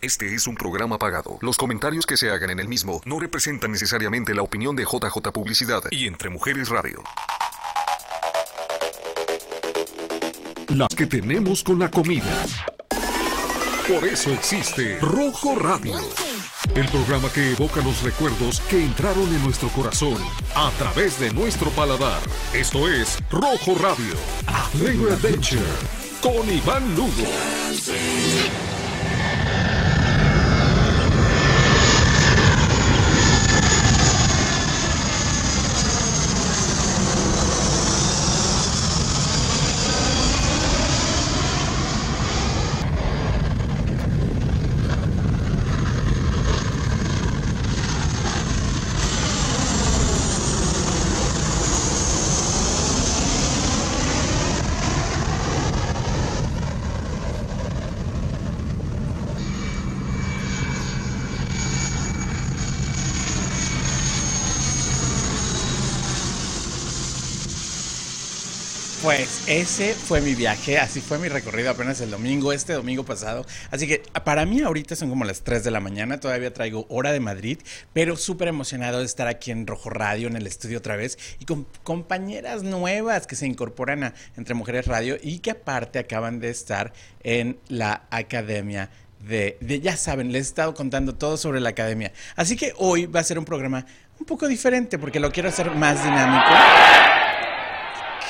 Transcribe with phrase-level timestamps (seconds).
[0.00, 1.38] Este es un programa pagado.
[1.40, 5.32] Los comentarios que se hagan en el mismo no representan necesariamente la opinión de JJ
[5.32, 7.02] Publicidad y Entre Mujeres Radio.
[10.68, 12.46] Las que tenemos con la comida.
[13.88, 15.96] Por eso existe Rojo Radio.
[16.76, 20.18] El programa que evoca los recuerdos que entraron en nuestro corazón
[20.54, 22.20] a través de nuestro paladar.
[22.54, 24.14] Esto es Rojo Radio.
[24.46, 25.66] A Flavor Adventure.
[26.22, 27.24] Con Iván Lugo.
[69.08, 73.46] Pues ese fue mi viaje, así fue mi recorrido apenas el domingo, este domingo pasado.
[73.70, 77.12] Así que para mí ahorita son como las 3 de la mañana, todavía traigo hora
[77.12, 77.58] de Madrid,
[77.94, 81.46] pero súper emocionado de estar aquí en Rojo Radio, en el estudio otra vez, y
[81.46, 86.50] con compañeras nuevas que se incorporan a Entre Mujeres Radio y que aparte acaban de
[86.50, 88.90] estar en la Academia
[89.26, 92.12] de, de, ya saben, les he estado contando todo sobre la academia.
[92.36, 93.86] Así que hoy va a ser un programa
[94.20, 97.17] un poco diferente porque lo quiero hacer más dinámico.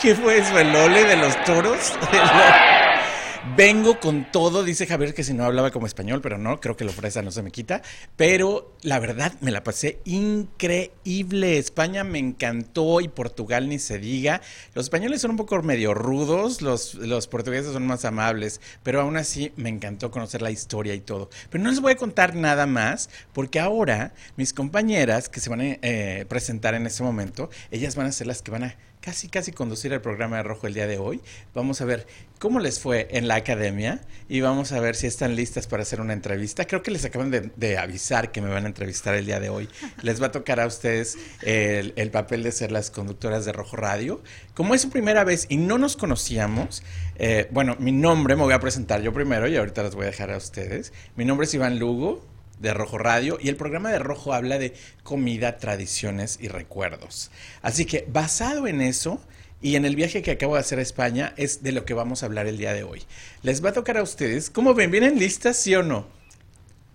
[0.00, 0.56] ¿Qué fue eso?
[0.56, 1.92] ¿El ole de los toros?
[3.56, 6.84] Vengo con todo, dice Javier que si no hablaba como español, pero no, creo que
[6.84, 7.82] lo fresa no se me quita.
[8.16, 11.58] Pero la verdad me la pasé increíble.
[11.58, 14.40] España me encantó y Portugal ni se diga.
[14.74, 19.16] Los españoles son un poco medio rudos, los, los portugueses son más amables, pero aún
[19.16, 21.28] así me encantó conocer la historia y todo.
[21.50, 25.60] Pero no les voy a contar nada más, porque ahora mis compañeras que se van
[25.60, 28.76] a eh, presentar en este momento, ellas van a ser las que van a
[29.08, 31.22] casi, casi conducir el programa de Rojo el día de hoy.
[31.54, 32.06] Vamos a ver
[32.38, 36.02] cómo les fue en la academia y vamos a ver si están listas para hacer
[36.02, 36.66] una entrevista.
[36.66, 39.66] Creo que les acaban de, avisar que me van a entrevistar el día de hoy.
[40.02, 43.76] Les va a tocar a ustedes el, el, papel de ser las conductoras de Rojo
[43.76, 44.20] Radio.
[44.52, 46.82] Como es su primera vez y no nos conocíamos,
[47.16, 50.10] eh, bueno, mi nombre me voy a presentar yo primero y ahorita les voy a
[50.10, 50.92] dejar a ustedes.
[51.16, 52.22] Mi nombre es Iván Lugo
[52.60, 57.30] de Rojo Radio y el programa de Rojo habla de comida, tradiciones y recuerdos.
[57.62, 59.20] Así que basado en eso
[59.60, 62.22] y en el viaje que acabo de hacer a España es de lo que vamos
[62.22, 63.02] a hablar el día de hoy.
[63.42, 64.90] Les va a tocar a ustedes, ¿cómo ven?
[64.90, 66.06] ¿Vienen listas, sí o no?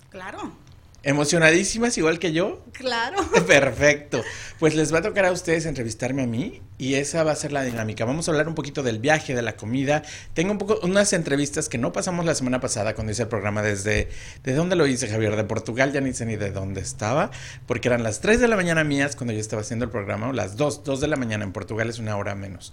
[0.09, 0.62] Claro.
[1.05, 2.63] ¿Emocionadísimas igual que yo?
[2.71, 3.17] Claro.
[3.47, 4.23] Perfecto.
[4.57, 7.51] Pues les va a tocar a ustedes entrevistarme a mí y esa va a ser
[7.51, 8.05] la dinámica.
[8.05, 10.03] Vamos a hablar un poquito del viaje, de la comida.
[10.33, 13.61] Tengo un poco unas entrevistas que no pasamos la semana pasada cuando hice el programa
[13.61, 14.07] desde
[14.43, 15.35] ¿de dónde lo hice, Javier?
[15.35, 17.31] De Portugal, ya ni sé ni de dónde estaba,
[17.67, 20.31] porque eran las 3 de la mañana mías cuando yo estaba haciendo el programa, o
[20.31, 22.71] las 2, 2 de la mañana en Portugal es una hora menos.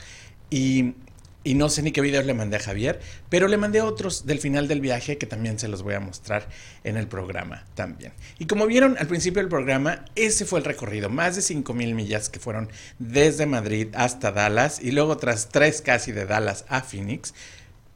[0.51, 0.95] Y
[1.43, 4.39] y no sé ni qué videos le mandé a Javier, pero le mandé otros del
[4.39, 6.49] final del viaje que también se los voy a mostrar
[6.85, 8.13] en el programa también.
[8.39, 11.95] Y como vieron al principio del programa, ese fue el recorrido, más de 5 mil
[11.95, 12.69] millas que fueron
[12.99, 17.33] desde Madrid hasta Dallas y luego tras tres casi de Dallas a Phoenix.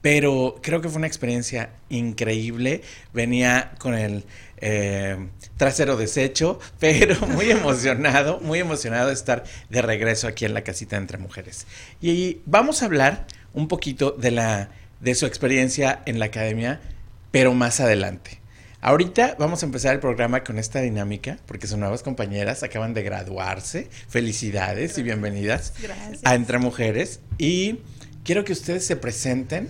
[0.00, 2.82] Pero creo que fue una experiencia increíble.
[3.14, 4.24] Venía con el
[4.66, 10.62] eh, trasero deshecho, pero muy emocionado, muy emocionado de estar de regreso aquí en la
[10.62, 11.66] casita entre mujeres.
[12.00, 14.70] Y vamos a hablar un poquito de, la,
[15.00, 16.80] de su experiencia en la academia,
[17.30, 18.40] pero más adelante.
[18.80, 23.02] Ahorita vamos a empezar el programa con esta dinámica, porque son nuevas compañeras, acaban de
[23.02, 23.90] graduarse.
[24.08, 25.74] Felicidades y bienvenidas
[26.24, 27.20] a Entre Mujeres.
[27.36, 27.80] Y
[28.24, 29.68] quiero que ustedes se presenten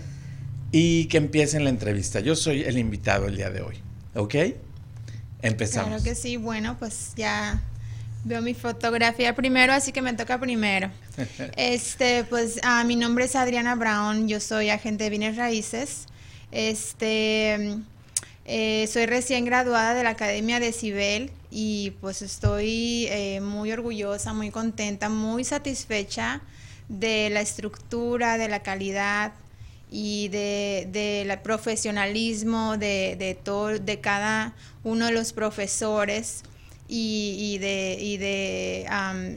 [0.71, 2.21] y que empiecen la entrevista.
[2.21, 3.77] Yo soy el invitado el día de hoy,
[4.15, 4.35] ¿ok?
[5.45, 5.89] Empezamos.
[5.89, 7.61] Claro que sí, bueno, pues ya
[8.25, 10.91] veo mi fotografía primero, así que me toca primero.
[11.57, 16.07] este, pues ah, mi nombre es Adriana Brown, yo soy agente de bienes raíces.
[16.51, 17.77] Este,
[18.47, 24.33] eh, soy recién graduada de la Academia de Cibel y pues estoy eh, muy orgullosa,
[24.33, 26.41] muy contenta, muy satisfecha
[26.89, 29.33] de la estructura, de la calidad
[29.97, 36.43] y de, de profesionalismo de, de, todo, de cada uno de los profesores
[36.89, 38.87] y, y de, y de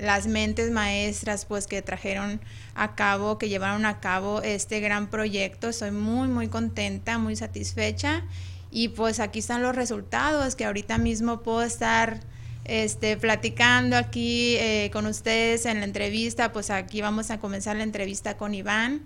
[0.02, 2.42] las mentes maestras pues que trajeron
[2.74, 5.70] a cabo, que llevaron a cabo este gran proyecto.
[5.70, 8.24] Estoy muy, muy contenta, muy satisfecha.
[8.72, 12.20] Y pues aquí están los resultados que ahorita mismo puedo estar
[12.66, 17.84] este, platicando aquí eh, con ustedes en la entrevista, pues aquí vamos a comenzar la
[17.84, 19.04] entrevista con Iván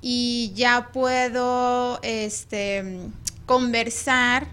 [0.00, 3.08] y ya puedo este,
[3.46, 4.46] conversar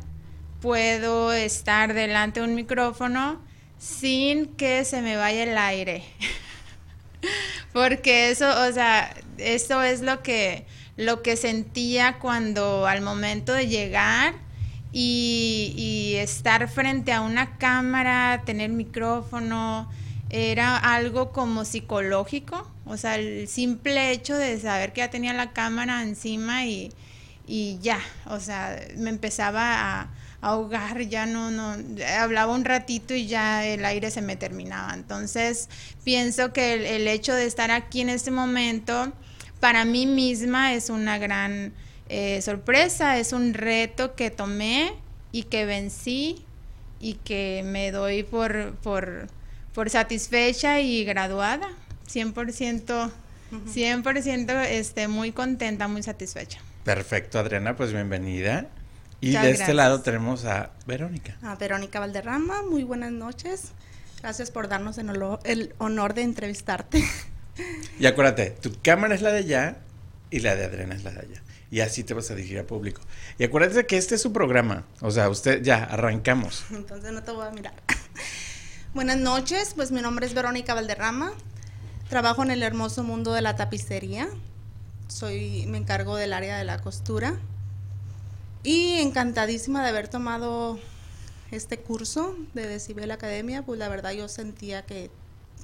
[0.61, 3.41] puedo estar delante de un micrófono
[3.77, 6.03] sin que se me vaya el aire.
[7.73, 10.65] Porque eso, o sea, eso es lo que,
[10.95, 14.33] lo que sentía cuando al momento de llegar
[14.91, 19.88] y estar frente a una cámara, tener micrófono,
[20.31, 25.53] era algo como psicológico, o sea, el simple hecho de saber que ya tenía la
[25.53, 26.91] cámara encima y,
[27.47, 30.09] y ya, o sea, me empezaba a,
[30.41, 31.75] ahogar, ya no, no,
[32.19, 34.93] hablaba un ratito y ya el aire se me terminaba.
[34.93, 35.69] Entonces,
[36.03, 39.11] pienso que el, hecho de estar aquí en este momento,
[39.59, 41.73] para mí misma es una gran
[42.09, 44.93] eh, sorpresa, es un reto que tomé
[45.31, 46.45] y que vencí
[46.99, 49.27] y que me doy por, por,
[49.73, 51.69] por satisfecha y graduada,
[52.07, 53.12] 100%,
[53.51, 56.59] 100% este, muy contenta, muy satisfecha.
[56.83, 58.68] Perfecto, Adriana, pues bienvenida.
[59.19, 61.38] Y de este lado tenemos a Verónica.
[61.42, 63.71] A Verónica Valderrama, muy buenas noches.
[64.21, 67.04] Gracias por darnos el, honor de entrevistarte.
[68.00, 69.77] Y acuérdate, tu cámara es la de allá
[70.30, 71.42] y la de Adriana es la de allá.
[71.71, 73.01] Y así te vas a dirigir al público.
[73.39, 74.86] Y acuérdate que este es su programa.
[75.01, 76.65] O sea, usted ya, arrancamos.
[76.69, 77.74] Entonces no te voy a mirar.
[78.94, 81.33] Buenas noches, pues mi nombre es Verónica Valderrama.
[82.09, 84.30] Trabajo en el hermoso mundo de la tapicería.
[85.09, 87.38] Soy, me encargo del área de la costura.
[88.63, 90.80] Y encantadísima de haber tomado
[91.51, 95.12] este curso de Decibel Academia, pues la verdad yo sentía que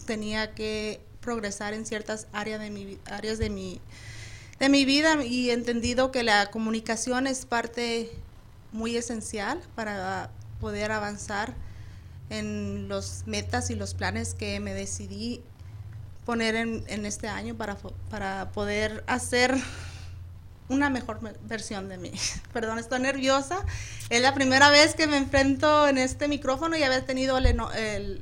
[0.05, 3.79] tenía que progresar en ciertas áreas de mi, áreas de mi,
[4.59, 8.11] de mi vida y he entendido que la comunicación es parte
[8.73, 10.29] muy esencial para
[10.59, 11.55] poder avanzar
[12.29, 15.41] en los metas y los planes que me decidí
[16.25, 17.77] poner en, este año para,
[18.09, 19.55] para poder hacer
[20.69, 22.11] una mejor versión de mí.
[22.53, 23.65] Perdón, estoy nerviosa.
[24.09, 27.45] Es la primera vez que me enfrento en este micrófono y haber tenido el,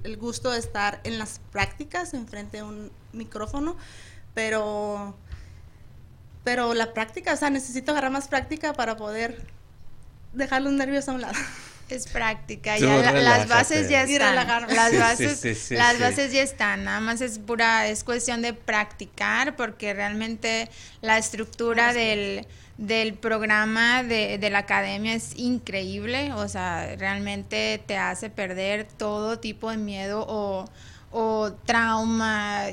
[0.04, 3.76] el, gusto de estar en las prácticas enfrente de un micrófono,
[4.34, 5.16] pero,
[6.44, 9.46] pero la práctica, o sea, necesito agarrar más práctica para poder
[10.34, 11.38] dejar los nervios a un lado.
[11.92, 14.36] Es práctica, ya las bases ya están.
[14.36, 19.94] Las bases, las bases ya están, nada más es pura, es cuestión de practicar, porque
[19.94, 20.70] realmente
[21.02, 22.48] la estructura del,
[22.78, 29.40] del programa de, de, la academia es increíble, o sea, realmente te hace perder todo
[29.40, 30.70] tipo de miedo o,
[31.12, 32.70] o trauma,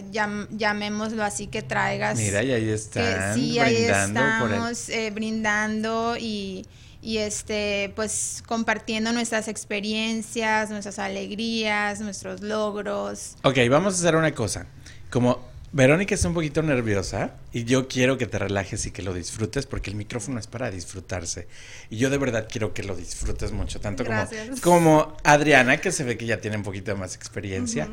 [0.50, 2.16] llamémoslo así, que traigas.
[2.16, 3.34] Mira, y ahí están.
[3.34, 6.64] sí, ahí estamos eh, brindando y
[7.00, 13.36] y este pues compartiendo nuestras experiencias, nuestras alegrías, nuestros logros.
[13.42, 14.66] Ok, vamos a hacer una cosa.
[15.10, 19.12] Como Verónica está un poquito nerviosa y yo quiero que te relajes y que lo
[19.12, 21.46] disfrutes porque el micrófono es para disfrutarse.
[21.90, 24.24] Y yo de verdad quiero que lo disfrutes mucho, tanto como,
[24.62, 27.88] como Adriana, que se ve que ya tiene un poquito más experiencia.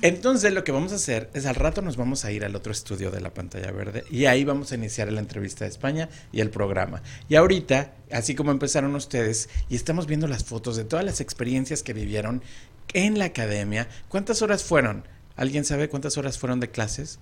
[0.00, 2.70] Entonces lo que vamos a hacer es al rato nos vamos a ir al otro
[2.72, 6.40] estudio de la pantalla verde y ahí vamos a iniciar la entrevista de España y
[6.40, 7.02] el programa.
[7.28, 11.82] Y ahorita, así como empezaron ustedes y estamos viendo las fotos de todas las experiencias
[11.82, 12.42] que vivieron
[12.94, 15.04] en la academia, ¿cuántas horas fueron?
[15.36, 17.18] ¿Alguien sabe cuántas horas fueron de clases?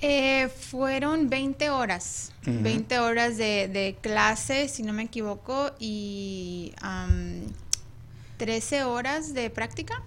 [0.00, 6.72] Eh, fueron 20 horas, 20 horas de, clase, si no me equivoco, y
[8.36, 10.02] 13 horas de práctica.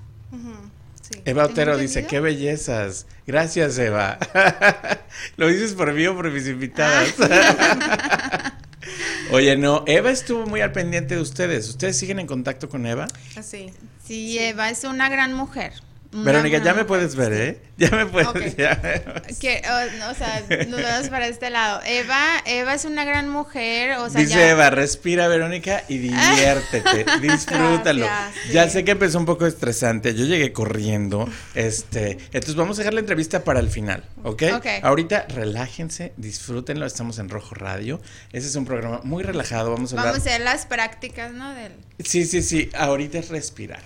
[1.26, 3.06] Eva Otero dice, qué bellezas.
[3.28, 4.18] Gracias, Eva.
[5.38, 7.14] Lo dices por mí o por mis invitadas.
[7.20, 8.58] Ah.
[9.32, 11.70] Oye, no, Eva estuvo muy al pendiente de ustedes.
[11.70, 13.08] ¿Ustedes siguen en contacto con Eva?
[13.42, 13.72] Sí.
[14.04, 15.74] Sí, Eva es una gran mujer.
[16.12, 17.62] Verónica, ya me puedes ver, ¿eh?
[17.82, 18.56] Ya me puedes
[19.40, 21.82] Que, o, sea, nos vemos para este lado.
[21.84, 28.06] Eva, Eva es una gran mujer, o sea, Dice Eva, respira, Verónica, y diviértete, disfrútalo.
[28.52, 32.94] Ya sé que empezó un poco estresante, yo llegué corriendo, este, entonces vamos a dejar
[32.94, 34.44] la entrevista para el final, ¿ok?
[34.58, 34.68] Ok.
[34.84, 38.00] Ahorita relájense, disfrútenlo, estamos en Rojo Radio,
[38.32, 40.14] ese es un programa muy relajado, vamos a hablar...
[40.14, 41.52] Vamos a hacer las prácticas, ¿no?
[41.56, 41.72] Del...
[42.04, 43.82] Sí, sí, sí, ahorita es respirar.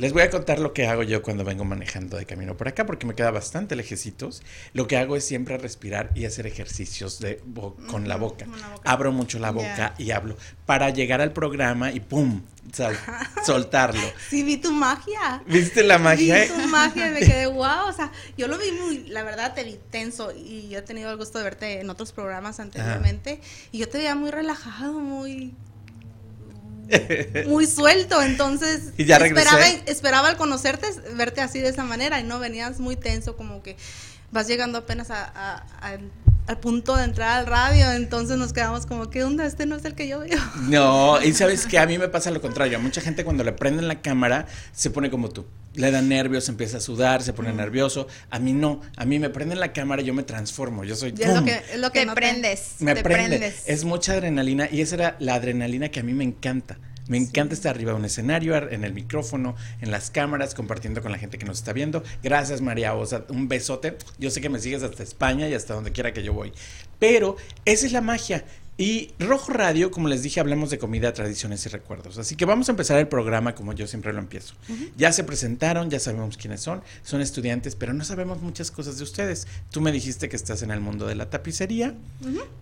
[0.00, 2.86] Les voy a contar lo que hago yo cuando vengo manejando de camino por acá,
[2.86, 4.42] porque me queda bastante lejecitos.
[4.72, 7.42] Lo que hago es siempre respirar y hacer ejercicios de
[7.86, 8.46] con la boca.
[8.82, 12.40] Abro mucho la boca y hablo para llegar al programa y ¡pum!
[13.44, 14.00] soltarlo.
[14.30, 15.42] Sí, vi tu magia.
[15.44, 16.44] ¿Viste la magia?
[16.44, 17.88] Vi tu magia, me quedé wow.
[17.88, 21.10] O sea, yo lo vi muy, la verdad, te vi tenso y yo he tenido
[21.10, 23.38] el gusto de verte en otros programas anteriormente
[23.70, 25.52] y yo te veía muy relajado, muy
[27.46, 32.24] muy suelto, entonces ¿Y ya esperaba, esperaba al conocerte verte así de esa manera y
[32.24, 33.76] no venías muy tenso, como que
[34.30, 35.64] vas llegando apenas a,
[36.50, 39.46] al punto de entrar al radio, entonces nos quedamos como, ¿qué onda?
[39.46, 40.36] Este no es el que yo veo.
[40.68, 42.76] No, y sabes que a mí me pasa lo contrario.
[42.78, 45.46] A mucha gente cuando le prenden la cámara se pone como tú.
[45.74, 48.08] Le da nervios, empieza a sudar, se pone nervioso.
[48.30, 48.80] A mí no.
[48.96, 50.82] A mí me prenden la cámara y yo me transformo.
[50.82, 51.14] Yo soy.
[51.16, 52.74] Y es lo que, es lo que Te no prendes.
[52.80, 53.38] me te prende.
[53.38, 53.62] prendes.
[53.66, 56.78] Es mucha adrenalina y esa era la adrenalina que a mí me encanta.
[57.10, 61.02] Me encanta estar arriba de un escenario, ar- en el micrófono, en las cámaras, compartiendo
[61.02, 62.04] con la gente que nos está viendo.
[62.22, 63.24] Gracias, María Osa.
[63.30, 63.98] Un besote.
[64.18, 66.52] Yo sé que me sigues hasta España y hasta donde quiera que yo voy.
[67.00, 68.44] Pero esa es la magia.
[68.80, 72.16] Y Rojo Radio, como les dije, hablamos de comida, tradiciones y recuerdos.
[72.16, 74.54] Así que vamos a empezar el programa como yo siempre lo empiezo.
[74.96, 79.04] Ya se presentaron, ya sabemos quiénes son, son estudiantes, pero no sabemos muchas cosas de
[79.04, 79.46] ustedes.
[79.70, 81.94] Tú me dijiste que estás en el mundo de la tapicería.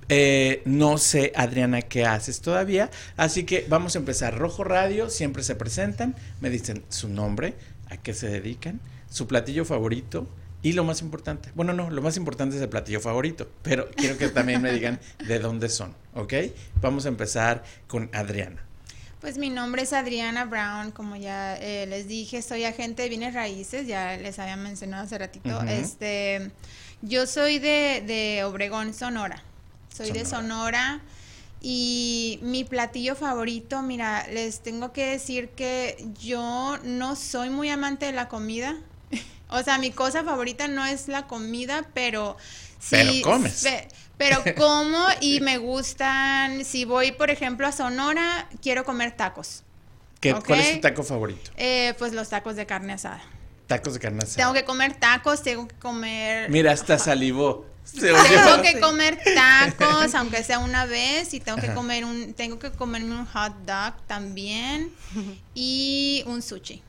[0.09, 2.91] Eh, no sé, Adriana, qué haces todavía.
[3.17, 4.37] Así que vamos a empezar.
[4.37, 7.55] Rojo Radio, siempre se presentan, me dicen su nombre,
[7.91, 10.27] a qué se dedican, su platillo favorito.
[10.63, 14.19] Y lo más importante, bueno, no, lo más importante es el platillo favorito, pero quiero
[14.19, 16.35] que también me digan de dónde son, ¿ok?
[16.81, 18.65] Vamos a empezar con Adriana.
[19.21, 23.35] Pues mi nombre es Adriana Brown, como ya eh, les dije, soy agente de bienes
[23.35, 25.61] raíces, ya les había mencionado hace ratito.
[25.63, 26.53] Este,
[27.03, 29.43] yo soy de, de Obregón, Sonora.
[29.93, 30.25] Soy de.
[30.25, 31.01] Sonora
[31.61, 38.07] y mi platillo favorito, mira, les tengo que decir que yo no soy muy amante
[38.07, 38.77] de la comida.
[39.51, 42.37] O sea, mi cosa favorita no es la comida, pero
[42.79, 43.63] sí, Pero comes.
[43.63, 43.89] pe-
[44.19, 49.63] pero como y me gustan, si voy, por ejemplo, a Sonora, quiero comer tacos.
[50.21, 51.51] ¿Qué, ¿Cuál es tu taco favorito?
[51.57, 53.23] Eh, pues los tacos de carne asada.
[53.69, 54.37] Tacos de carne asada.
[54.37, 56.51] Tengo que comer tacos, tengo que comer...
[56.51, 57.65] Mira, hasta salivó.
[57.99, 61.75] Tengo que comer tacos, aunque sea una vez, y tengo que Ajá.
[61.75, 64.93] comer un, tengo que comerme un hot dog también
[65.55, 66.83] y un sushi.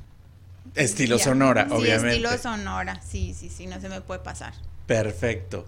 [0.83, 1.19] Estilo.
[1.19, 2.09] Sonora, sí, obviamente.
[2.11, 4.53] estilo Sonora, sí, sí, sí, no se me puede pasar.
[4.85, 5.67] Perfecto.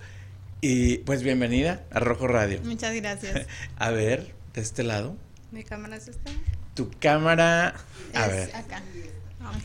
[0.61, 2.61] Y pues bienvenida a Rojo Radio.
[2.63, 3.47] Muchas gracias.
[3.77, 5.15] A ver, de este lado.
[5.51, 6.31] Mi cámara es esta.
[6.75, 7.75] Tu cámara.
[8.13, 8.55] A Es ver.
[8.55, 8.81] acá.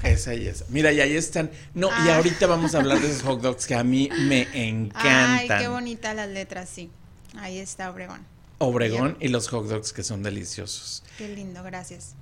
[0.02, 0.64] Esa y esa.
[0.70, 1.50] Mira, y ahí están.
[1.74, 2.16] No, y Ah.
[2.16, 5.38] ahorita vamos a hablar de esos hot dogs que a mí me encantan.
[5.38, 6.90] Ay, qué bonitas las letras, sí.
[7.38, 8.20] Ahí está Obregón.
[8.58, 11.04] Obregón y los hot dogs que son deliciosos.
[11.18, 12.14] Qué lindo, gracias.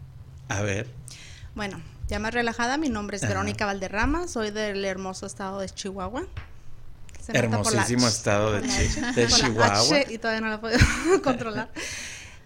[0.49, 0.89] A ver.
[1.55, 3.31] Bueno, ya más relajada, mi nombre es Ajá.
[3.33, 6.27] Verónica Valderrama, soy del hermoso estado de Chihuahua.
[7.25, 8.63] Se Hermosísimo estado de,
[9.29, 10.01] Chihuahua.
[10.11, 10.77] Y todavía no la puedo
[11.23, 11.71] controlar.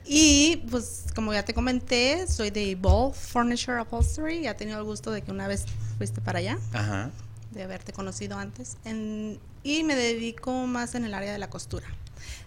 [0.04, 4.42] Y pues como ya te comenté, soy de Ball Furniture Upholstery.
[4.42, 5.64] Ya he tenido el gusto de que una vez
[5.98, 7.10] fuiste para allá, Ajá.
[7.50, 8.76] de haberte conocido antes.
[8.84, 11.88] En- y me dedico más en el área de la costura.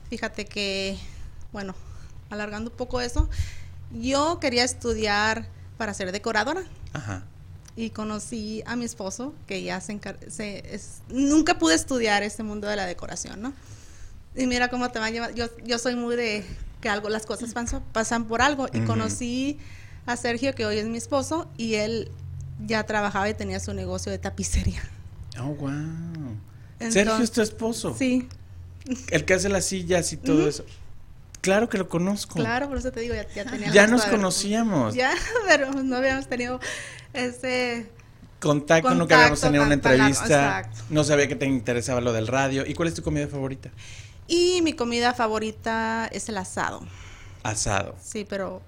[0.09, 0.97] Fíjate que,
[1.51, 1.75] bueno,
[2.29, 3.29] alargando un poco eso,
[3.91, 6.63] yo quería estudiar para ser decoradora
[6.93, 7.23] Ajá.
[7.75, 12.67] y conocí a mi esposo que ya se, se es- nunca pude estudiar este mundo
[12.67, 13.53] de la decoración, ¿no?
[14.35, 15.33] Y mira cómo te va a llevar.
[15.35, 16.43] Yo, yo soy muy de
[16.81, 18.67] que algo, las cosas pasan, pasan por algo.
[18.73, 19.57] Y conocí
[20.05, 22.09] a Sergio, que hoy es mi esposo, y él
[22.65, 24.81] ya trabajaba y tenía su negocio de tapicería.
[25.39, 25.69] Oh, wow.
[26.79, 27.95] Entonces- Sergio es tu esposo.
[27.97, 28.27] Sí,
[29.11, 30.65] El que hace las sillas y todo eso.
[31.41, 32.35] Claro que lo conozco.
[32.35, 34.93] claro, por eso te digo, ya, ya tenía Ya nos conocíamos.
[34.93, 35.13] Ya,
[35.47, 36.59] pero no habíamos tenido
[37.13, 37.89] ese
[38.39, 40.23] Contacto, nunca Contacto habíamos tenido una entrevista.
[40.25, 40.83] exacto.
[40.89, 42.65] No sabía que te interesaba lo del radio.
[42.65, 43.69] ¿Y cuál es tu comida favorita?
[44.27, 46.81] Y mi comida favorita es el asado.
[47.43, 47.95] Asado.
[48.01, 48.61] Sí, pero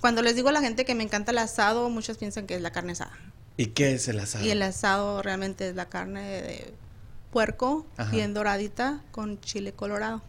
[0.00, 2.60] cuando les digo a la gente que me encanta el asado, muchos piensan que es
[2.60, 3.16] la carne asada.
[3.56, 4.44] ¿Y qué es el asado?
[4.44, 6.74] Y el asado realmente es la carne de
[7.30, 8.10] puerco, Ajá.
[8.10, 10.22] bien doradita, con chile colorado.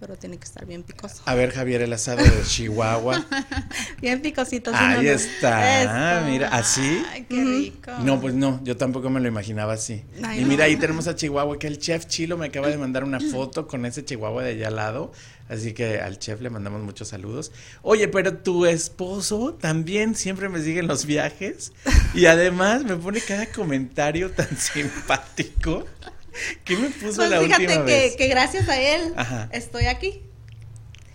[0.00, 1.22] Pero tiene que estar bien picoso.
[1.26, 3.22] A ver, Javier, el asado de Chihuahua.
[4.00, 4.70] Bien picosito.
[4.70, 5.08] sí, Ahí no, no.
[5.10, 6.24] está.
[6.26, 7.02] Mira, ¿así?
[7.12, 7.90] Ay, qué rico.
[8.02, 10.02] No, pues no, yo tampoco me lo imaginaba así.
[10.22, 10.48] Ay, y no.
[10.48, 13.66] mira, ahí tenemos a Chihuahua, que el chef Chilo me acaba de mandar una foto
[13.68, 15.12] con ese Chihuahua de allá al lado.
[15.50, 17.50] Así que al chef le mandamos muchos saludos.
[17.82, 21.72] Oye, pero tu esposo también siempre me sigue en los viajes.
[22.14, 25.84] Y además me pone cada comentario tan simpático.
[26.64, 28.16] ¿Qué me puso Pues la fíjate última que, vez?
[28.16, 29.48] que gracias a él Ajá.
[29.52, 30.22] estoy aquí.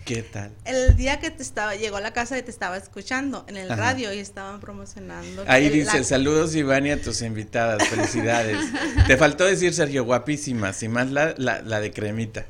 [0.04, 0.52] ¿Qué tal?
[0.64, 3.68] El día que te estaba, llegó a la casa y te estaba escuchando en el
[3.72, 3.82] Ajá.
[3.82, 5.44] radio y estaban promocionando.
[5.48, 8.56] Ahí dice, la- saludos Iván y a tus invitadas, felicidades.
[9.08, 12.46] Te faltó decir, Sergio, guapísimas, y más la, la, la de cremita.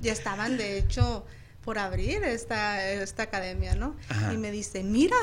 [0.00, 1.24] ya estaban de hecho
[1.64, 3.96] por abrir esta, esta academia, ¿no?
[4.08, 4.32] Ajá.
[4.34, 5.16] Y me dice, mira,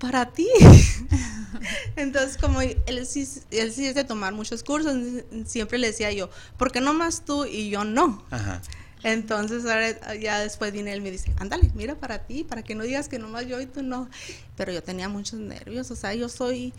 [0.00, 0.48] para ti.
[1.96, 4.96] Entonces, como él sí, él sí es de tomar muchos cursos,
[5.46, 8.24] siempre le decía yo, ¿por qué no más tú y yo no?
[8.30, 8.60] Ajá.
[9.02, 12.74] Entonces, ahora ya después viene él y me dice, ándale, mira para ti, para que
[12.74, 14.08] no digas que nomás yo y tú no.
[14.56, 16.72] Pero yo tenía muchos nervios, o sea, yo soy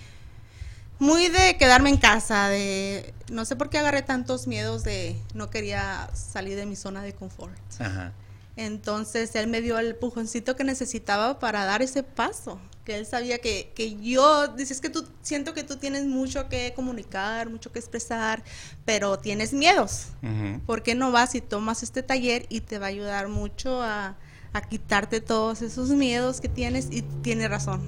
[1.00, 5.50] muy de quedarme en casa, de no sé por qué agarré tantos miedos de no
[5.50, 7.58] quería salir de mi zona de confort.
[7.80, 8.14] Ajá.
[8.56, 13.40] Entonces él me dio el pujoncito que necesitaba para dar ese paso, que él sabía
[13.40, 17.80] que, que yo, dices que tú, siento que tú tienes mucho que comunicar, mucho que
[17.80, 18.44] expresar,
[18.86, 20.08] pero tienes miedos.
[20.22, 20.60] Ujú.
[20.66, 24.18] ¿Por qué no vas y tomas este taller y te va a ayudar mucho a,
[24.54, 26.88] a quitarte todos esos miedos que tienes?
[26.92, 27.82] Y tiene razón,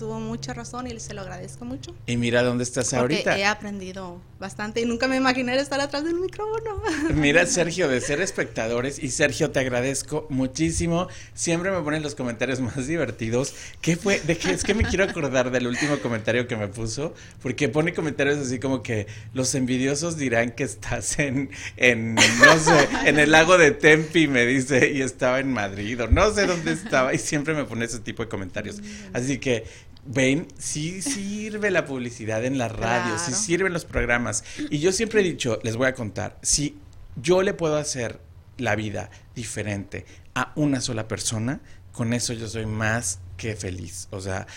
[0.00, 1.94] tuvo mucha razón y se lo agradezco mucho.
[2.06, 3.38] Y mira dónde estás Porque ahorita.
[3.38, 6.82] he aprendido bastante y nunca me imaginé estar atrás del micrófono.
[7.14, 11.08] Mira, Sergio, de ser espectadores, y Sergio, te agradezco muchísimo.
[11.34, 13.54] Siempre me ponen los comentarios más divertidos.
[13.82, 14.20] ¿Qué fue?
[14.20, 18.38] De es que me quiero acordar del último comentario que me puso, porque pone comentarios
[18.38, 23.58] así como que los envidiosos dirán que estás en, en no sé, en el lago
[23.58, 27.52] de Tempi, me dice, y estaba en Madrid, o no sé dónde estaba, y siempre
[27.52, 28.80] me pone ese tipo de comentarios.
[29.12, 29.89] Así que.
[30.12, 33.42] Ven, sí sirve la publicidad en la radio, sí Claro.
[33.42, 34.42] sirven los programas.
[34.68, 36.76] Y yo siempre he dicho, les voy a contar, si
[37.16, 38.18] yo le puedo hacer
[38.58, 41.60] la vida diferente a una sola persona,
[41.92, 44.08] con eso yo soy más que feliz.
[44.10, 44.48] O sea,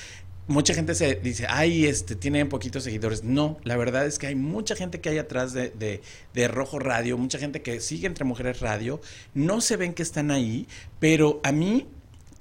[0.48, 3.24] mucha gente se dice, ay, este, tiene poquitos seguidores.
[3.24, 6.02] No, la verdad es que hay mucha gente que hay atrás de, de,
[6.34, 9.00] de Rojo Radio, mucha gente que sigue entre Mujeres Radio,
[9.36, 10.68] no se ven que están ahí,
[11.00, 11.88] pero a mí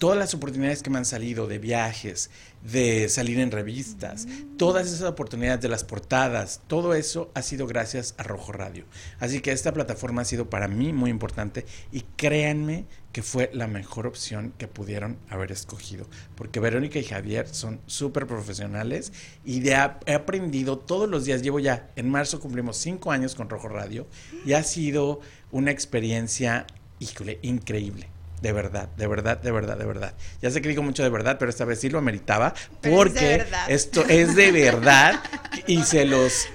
[0.02, 2.28] todas las oportunidades que me han salido de viajes,
[2.68, 8.16] de salir en revistas, todas esas oportunidades de las portadas, todo eso ha sido gracias
[8.18, 8.84] a Rojo Radio.
[9.20, 13.68] Así que esta plataforma ha sido para mí muy importante y créanme que fue la
[13.68, 19.12] mejor opción que pudieron haber escogido, porque Verónica y Javier son súper profesionales
[19.44, 23.36] y de a- he aprendido todos los días, llevo ya, en marzo cumplimos cinco años
[23.36, 24.08] con Rojo Radio
[24.44, 25.20] y ha sido
[25.52, 26.66] una experiencia,
[26.98, 28.08] híjole, increíble.
[28.42, 30.14] De verdad, de verdad, de verdad, de verdad.
[30.42, 33.44] Ya sé que digo mucho de verdad, pero esta vez sí lo ameritaba es porque
[33.68, 35.22] esto es de verdad
[35.68, 36.48] y se los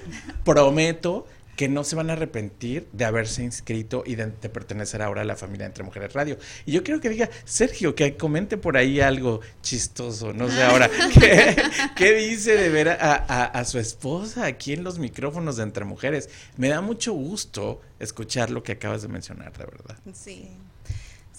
[0.44, 1.26] prometo
[1.56, 5.24] que no se van a arrepentir de haberse inscrito y de, de pertenecer ahora a
[5.24, 6.38] la familia Entre Mujeres Radio.
[6.66, 10.88] Y yo quiero que diga, Sergio, que comente por ahí algo chistoso, no sé ahora,
[11.18, 11.56] ¿qué,
[11.96, 15.84] qué dice de ver a, a- a su esposa aquí en los micrófonos de Entre
[15.84, 16.30] Mujeres?
[16.56, 19.96] Me da mucho gusto escuchar lo que acabas de mencionar, de verdad.
[20.14, 20.48] Sí.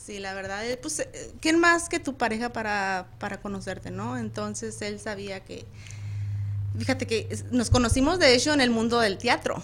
[0.05, 4.17] Sí, la verdad, eh, pues, eh, ¿quién más que tu pareja para, para conocerte, no?
[4.17, 5.65] Entonces él sabía que,
[6.77, 9.61] fíjate que nos conocimos de hecho en el mundo del teatro.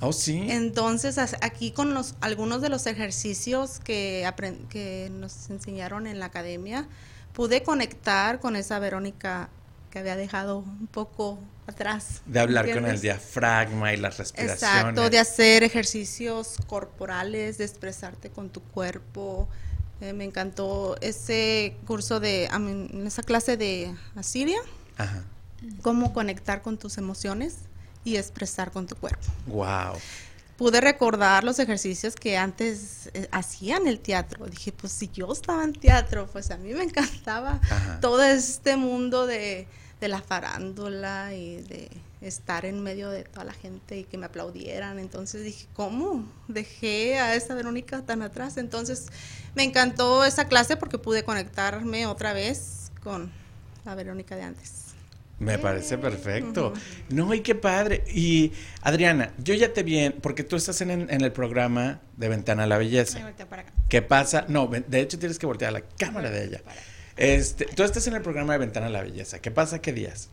[0.00, 0.46] Oh, sí.
[0.48, 4.28] Entonces aquí con los, algunos de los ejercicios que,
[4.68, 6.86] que nos enseñaron en la academia,
[7.32, 9.48] pude conectar con esa Verónica
[9.90, 12.22] que había dejado un poco atrás.
[12.26, 14.62] De hablar con el diafragma y las respiraciones.
[14.62, 19.48] Exacto, de hacer ejercicios corporales, de expresarte con tu cuerpo.
[20.00, 22.48] Eh, me encantó ese curso de,
[23.04, 24.58] esa clase de Asiria,
[24.96, 25.24] Ajá.
[25.82, 27.56] cómo conectar con tus emociones
[28.04, 29.26] y expresar con tu cuerpo.
[29.46, 29.98] Wow.
[30.56, 34.46] Pude recordar los ejercicios que antes eh, hacía en el teatro.
[34.46, 38.00] Dije, pues si yo estaba en teatro, pues a mí me encantaba Ajá.
[38.00, 39.66] todo este mundo de,
[40.00, 44.26] de la farándula y de estar en medio de toda la gente y que me
[44.26, 44.98] aplaudieran.
[44.98, 46.24] Entonces dije, ¿cómo?
[46.48, 48.56] Dejé a esa Verónica tan atrás.
[48.56, 49.06] Entonces
[49.54, 53.30] me encantó esa clase porque pude conectarme otra vez con
[53.84, 54.84] la Verónica de antes.
[55.38, 56.72] Me parece perfecto.
[57.10, 58.02] No, y qué padre.
[58.12, 58.52] Y
[58.82, 62.64] Adriana, yo ya te vi, en- porque tú estás en, en el programa de Ventana
[62.64, 63.20] a la Belleza.
[63.20, 63.72] voltea para acá.
[63.88, 64.44] ¿Qué pasa?
[64.48, 66.60] No, de hecho tienes que voltear a la cámara de ella.
[67.16, 69.38] Este, tú estás en el programa de Ventana a la Belleza.
[69.38, 69.80] ¿Qué pasa?
[69.80, 70.28] ¿Qué días?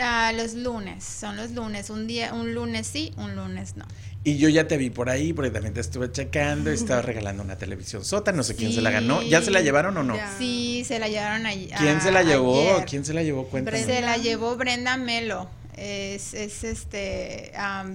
[0.00, 1.90] Ah, los lunes, son los lunes.
[1.90, 3.84] Un día, un lunes sí, un lunes no.
[4.22, 7.42] Y yo ya te vi por ahí, porque también te estuve checando y estaba regalando
[7.42, 9.22] una televisión sota, no sé quién se la ganó.
[9.22, 10.16] ¿Ya se la llevaron o no?
[10.16, 10.34] Ya.
[10.36, 11.70] Sí, se la llevaron allí.
[11.78, 12.52] ¿Quién se la llevó?
[12.52, 12.84] ayer.
[12.84, 13.46] ¿Quién se la llevó?
[13.46, 13.82] Cuéntame.
[13.82, 15.48] Se la llevó Brenda Melo.
[15.76, 17.52] Es, es este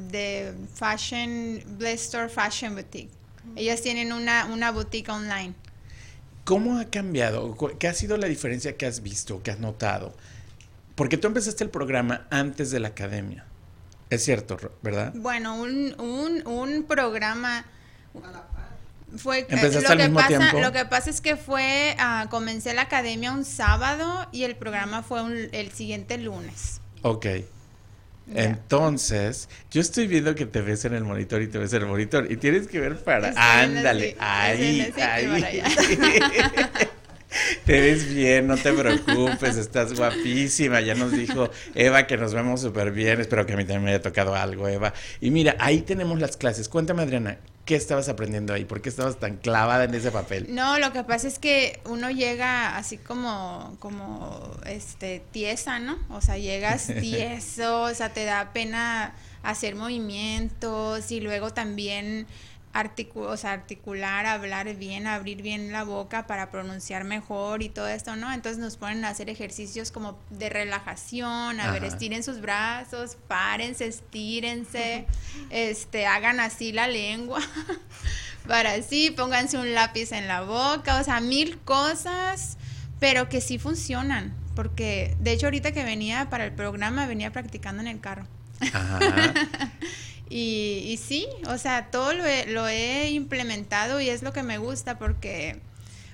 [0.10, 3.12] de Fashion Blister Fashion Boutique.
[3.56, 5.54] Ellas tienen una, una boutique online.
[6.44, 7.56] ¿Cómo ha cambiado?
[7.80, 10.16] ¿Qué ha sido la diferencia que has visto, que has notado?
[10.96, 13.46] Porque tú empezaste el programa antes de la academia.
[14.10, 15.12] Es cierto, ¿verdad?
[15.16, 17.66] Bueno, un, un, un programa
[19.18, 20.60] fue eh, ¿Empezaste lo al que mismo pasa tiempo?
[20.60, 25.04] lo que pasa es que fue ah, comencé la academia un sábado y el programa
[25.04, 27.26] fue un- el siguiente lunes Ok.
[28.34, 31.88] Entonces, yo estoy viendo que te ves en el monitor y te ves en el
[31.88, 33.30] monitor y tienes que ver para...
[33.30, 35.62] Estoy en el Ándale, ahí, el y ahí.
[37.66, 40.82] te ves bien, no te preocupes, estás guapísima.
[40.82, 43.20] Ya nos dijo Eva que nos vemos súper bien.
[43.20, 44.94] Espero que a mí también me haya tocado algo, Eva.
[45.20, 46.70] Y mira, ahí tenemos las clases.
[46.70, 48.64] Cuéntame, Adriana, ¿Qué estabas aprendiendo ahí?
[48.64, 50.46] ¿Por qué estabas tan clavada en ese papel?
[50.50, 55.98] No, lo que pasa es que uno llega así como, como, este, tiesa, ¿no?
[56.12, 62.28] O sea, llegas tieso, o sea, te da pena hacer movimientos y luego también
[63.16, 68.18] o sea, articular, hablar bien, abrir bien la boca para pronunciar mejor y todo esto,
[68.18, 68.34] ¿no?
[68.34, 73.88] Entonces nos ponen a hacer ejercicios como de relajación, a ver, estiren sus brazos, párense,
[73.88, 75.06] estírense,
[75.52, 77.40] este, hagan así la lengua,
[78.48, 82.58] para así, pónganse un lápiz en la boca, o sea, mil cosas,
[83.00, 87.82] pero que sí funcionan, porque de hecho ahorita que venía para el programa venía practicando
[87.82, 88.28] en el carro.
[88.74, 89.00] Ajá.
[90.30, 94.44] Y, y sí, o sea, todo lo he, lo he implementado y es lo que
[94.44, 95.62] me gusta porque...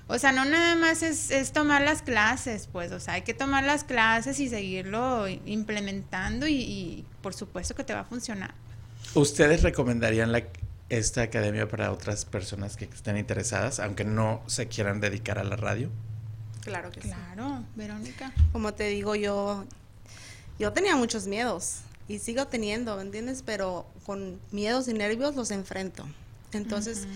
[0.08, 3.34] O sea, no nada más es, es, tomar las clases, pues, o sea, hay que
[3.34, 8.54] tomar las clases y seguirlo implementando y, por supuesto que te va a funcionar.
[9.14, 10.44] ¿Ustedes recomendarían la,
[10.90, 15.56] esta academia para otras personas que estén interesadas, aunque no se quieran dedicar a la
[15.56, 15.90] radio?
[16.60, 17.08] Claro que sí.
[17.08, 18.34] Claro, Verónica.
[18.52, 19.64] Como te digo, yo,
[20.60, 23.44] yo tenía muchos miedos y sigo teniendo, ¿me entiendes?
[23.46, 26.06] Pero con miedos y nervios los enfrento.
[26.52, 27.08] Entonces,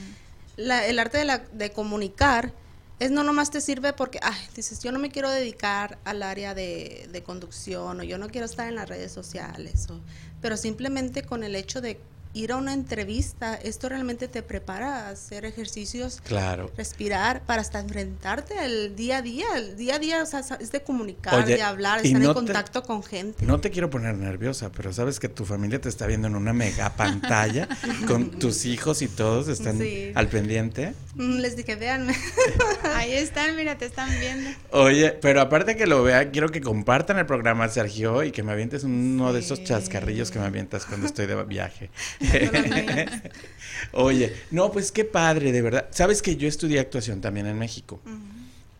[0.57, 2.53] el arte de, la, de comunicar
[2.99, 6.53] es no nomás te sirve porque, ay, dices, yo no me quiero dedicar al área
[6.53, 9.99] de, de conducción o yo no quiero estar en las redes sociales, o,
[10.41, 11.99] pero simplemente con el hecho de
[12.35, 16.69] ir a una entrevista, esto realmente te prepara a hacer ejercicios, claro.
[16.77, 19.45] respirar, para hasta enfrentarte al día a día.
[19.55, 22.83] El día a día o sea, es de comunicar, de hablar, de estar en contacto
[22.83, 23.45] con gente.
[23.45, 26.51] No te quiero poner nerviosa, pero sabes que tu familia te está viendo en una
[26.51, 27.69] mega pantalla
[28.07, 29.79] con tus hijos y todos están
[30.13, 30.93] al pendiente.
[31.15, 32.13] Mm, les dije, véanme.
[32.95, 34.49] Ahí están, mira, te están viendo.
[34.71, 38.51] Oye, pero aparte que lo vea, quiero que compartan el programa, Sergio, y que me
[38.51, 41.89] avientes uno de esos chascarrillos que me avientas cuando estoy de viaje.
[43.91, 45.87] Oye, no, pues qué padre, de verdad.
[45.91, 48.01] Sabes que yo estudié actuación también en México.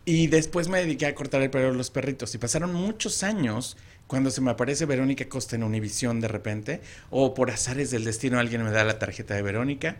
[0.04, 2.34] Y después me dediqué a cortar el pelo de los perritos.
[2.34, 6.80] Y pasaron muchos años cuando se me aparece Verónica Costa en Univisión de repente,
[7.10, 9.96] o por azares del destino alguien me da la tarjeta de Verónica,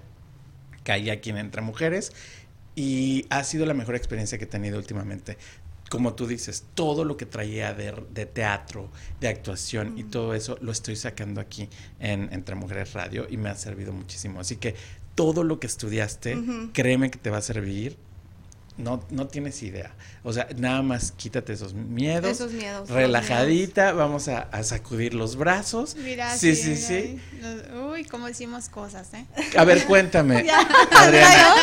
[0.84, 2.12] caí aquí en Entre Mujeres,
[2.76, 5.38] y ha sido la mejor experiencia que he tenido últimamente
[5.88, 10.72] como tú dices, todo lo que traía de, teatro, de actuación y todo eso lo
[10.72, 11.68] estoy sacando aquí
[12.00, 14.40] en Entre Mujeres Radio y me ha servido muchísimo.
[14.40, 14.74] Así que
[15.14, 16.36] todo lo que estudiaste,
[16.72, 17.96] créeme que te va a servir
[18.78, 19.94] no, no tienes idea.
[20.22, 22.30] O sea, nada más quítate esos miedos.
[22.30, 22.88] Esos miedos.
[22.88, 25.96] Relajadita, vamos a, sacudir los brazos.
[25.96, 27.20] Mira, sí, sí, sí.
[27.90, 29.26] Uy, cómo hicimos cosas, ¿eh?
[29.56, 30.46] A ver, cuéntame,
[30.90, 31.54] Adriana.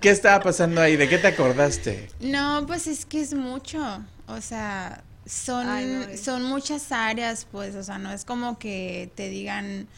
[0.00, 0.96] ¿Qué estaba pasando ahí?
[0.96, 2.08] ¿De qué te acordaste?
[2.20, 4.02] No, pues es que es mucho.
[4.26, 5.66] O sea, son,
[6.16, 9.88] son muchas áreas, pues, o sea, no es como que te digan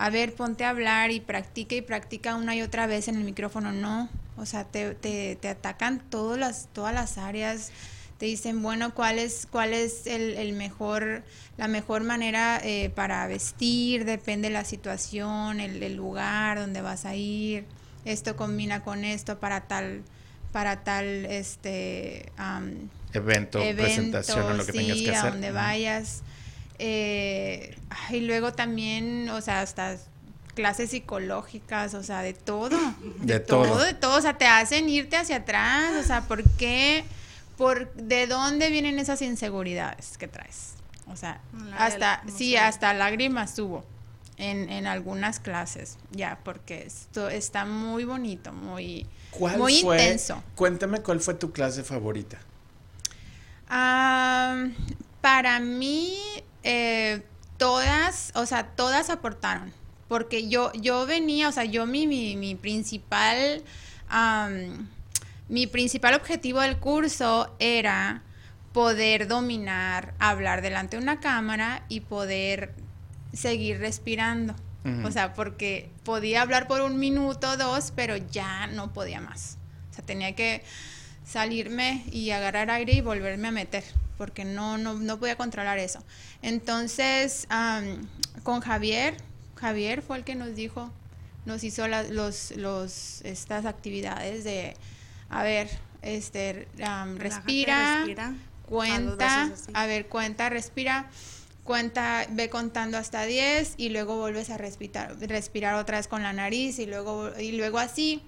[0.00, 3.24] a ver, ponte a hablar y practica y practica una y otra vez en el
[3.24, 3.70] micrófono.
[3.70, 4.08] No,
[4.40, 7.70] o sea, te, te, te atacan todas las, todas las áreas.
[8.18, 11.22] Te dicen, bueno, ¿cuál es, cuál es el, el mejor,
[11.56, 14.04] la mejor manera eh, para vestir?
[14.04, 17.66] Depende de la situación, el, el, lugar donde vas a ir.
[18.04, 20.02] Esto combina con esto para tal,
[20.52, 22.30] para tal, este...
[23.12, 25.26] evento, presentación o lo que tengas que hacer.
[25.26, 26.22] a donde vayas.
[26.78, 27.76] Eh,
[28.10, 29.98] y luego también, o sea, hasta
[30.52, 32.78] clases psicológicas, o sea, de todo.
[33.18, 33.78] De, todo.
[33.78, 37.04] De todo, o sea, te hacen irte hacia atrás, o sea, ¿por qué?
[37.56, 40.74] Por, ¿De dónde vienen esas inseguridades que traes?
[41.06, 41.40] O sea,
[41.76, 43.84] hasta, sí, hasta lágrimas tuvo
[44.36, 49.06] en, en algunas clases, ya, porque esto está muy bonito, muy,
[49.58, 50.42] muy intenso.
[50.54, 52.38] Cuéntame cuál fue tu clase favorita.
[53.68, 54.66] Ah,
[55.20, 56.16] para mí,
[56.62, 57.22] eh,
[57.56, 59.72] todas, o sea, todas aportaron.
[60.10, 63.62] Porque yo, yo venía, o sea, yo mi, mi, mi principal,
[65.48, 68.24] mi principal objetivo del curso era
[68.72, 72.74] poder dominar, hablar delante de una cámara y poder
[73.32, 74.56] seguir respirando.
[75.04, 79.58] O sea, porque podía hablar por un minuto o dos, pero ya no podía más.
[79.92, 80.64] O sea, tenía que
[81.24, 83.84] salirme y agarrar aire y volverme a meter
[84.18, 86.04] porque no, no, no podía controlar eso.
[86.42, 87.46] Entonces,
[88.42, 89.16] con Javier,
[89.60, 90.90] Javier fue el que nos dijo,
[91.44, 94.74] nos hizo los, los, estas actividades de,
[95.28, 95.68] a ver,
[96.02, 96.66] este,
[97.16, 98.06] respira,
[98.66, 101.10] cuenta, a ver, cuenta, respira,
[101.64, 106.32] cuenta, ve contando hasta 10 y luego vuelves a respirar, respirar otra vez con la
[106.32, 108.22] nariz y luego, y luego así,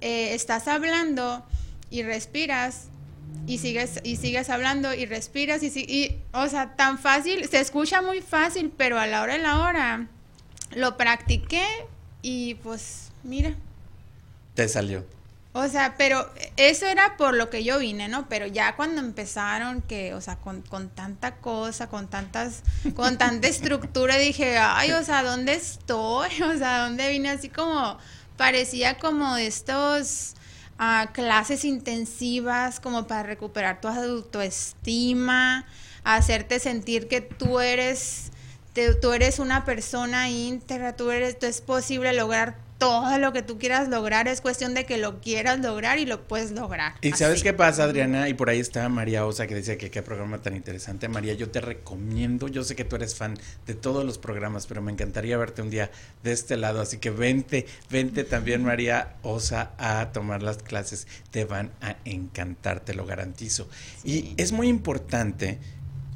[0.00, 1.44] eh, estás hablando
[1.90, 2.88] y respiras
[3.46, 8.00] y sigues y sigues hablando y respiras y, y o sea, tan fácil, se escucha
[8.00, 10.08] muy fácil, pero a la hora de la hora
[10.70, 11.64] lo practiqué
[12.22, 13.56] y pues mira,
[14.54, 15.04] Te salió.
[15.52, 18.28] O sea, pero eso era por lo que yo vine, ¿no?
[18.28, 22.62] Pero ya cuando empezaron que, o sea, con, con tanta cosa, con tantas,
[22.94, 26.30] con tanta estructura, dije, ay, o sea, ¿dónde estoy?
[26.42, 27.30] O sea, ¿dónde vine?
[27.30, 27.98] Así como,
[28.36, 30.34] parecía como estos
[30.78, 35.66] ah, clases intensivas como para recuperar tu autoestima,
[36.04, 38.29] hacerte sentir que tú eres,
[38.72, 43.42] te- tú eres una persona íntegra, tú eres, tú es posible lograr todo lo que
[43.42, 46.94] tú quieras lograr, es cuestión de que lo quieras lograr y lo puedes lograr.
[47.02, 48.30] ¿Y sabes qué pasa, Adriana?
[48.30, 51.06] Y por ahí está María Osa que decía que qué programa tan interesante.
[51.06, 54.80] María, yo te recomiendo, yo sé que tú eres fan de todos los programas, pero
[54.80, 55.90] me encantaría verte un día
[56.22, 61.44] de este lado, así que vente, vente también María Osa a tomar las clases, te
[61.44, 63.68] van a encantar, te lo garantizo.
[64.04, 65.58] Y es muy importante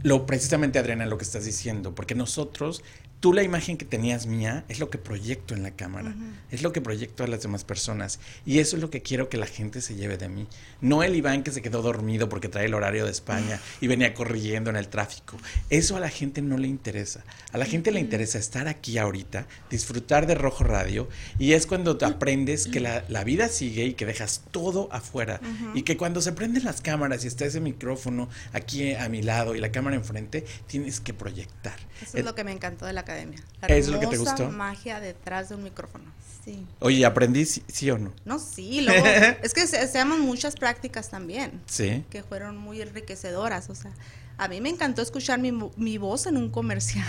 [0.04, 2.84] lo precisamente Adriana lo que estás diciendo, porque nosotros
[3.20, 6.14] tú la imagen que tenías mía es lo que proyecto en la cámara,
[6.50, 9.38] es lo que proyecto a las demás personas y eso es lo que quiero que
[9.38, 10.46] la gente se lleve de mí.
[10.80, 14.14] No el Iván que se quedó dormido porque trae el horario de España y venía
[14.14, 15.38] corriendo en el tráfico.
[15.70, 17.24] Eso a la gente no le interesa.
[17.52, 21.96] A la gente le interesa estar aquí ahorita, disfrutar de Rojo Radio y es cuando
[21.96, 25.40] te aprendes que la, la vida sigue y que dejas todo afuera
[25.74, 29.54] y que cuando se prenden las cámaras y está ese micrófono aquí a mi lado
[29.54, 31.78] y la cámara enfrente, tienes que proyectar.
[32.02, 33.40] Eso es lo que me encantó de la academia.
[33.62, 34.50] La ¿Eso es lo que te gustó?
[34.50, 36.04] magia detrás de un micrófono.
[36.44, 36.66] Sí.
[36.80, 38.12] Oye, ¿aprendí sí, sí o no?
[38.26, 39.06] No, sí, luego,
[39.42, 42.04] es que se, se llaman muchas prácticas también, Sí.
[42.10, 43.70] que fueron muy enriquecedoras.
[43.70, 43.92] O sea,
[44.36, 47.06] a mí me encantó escuchar mi, mi voz en un comercial.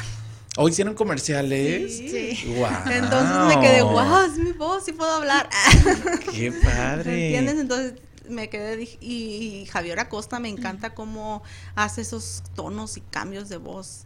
[0.57, 1.97] ¿O hicieron comerciales?
[1.97, 2.39] Sí.
[2.55, 2.89] Guau.
[2.89, 5.49] Entonces me quedé, wow, es mi voz, sí puedo hablar.
[6.33, 7.25] ¡Qué ¿Me padre!
[7.25, 7.59] entiendes?
[7.59, 7.93] Entonces
[8.29, 11.43] me quedé, y, y Javier Acosta me encanta cómo
[11.75, 14.03] hace esos tonos y cambios de voz.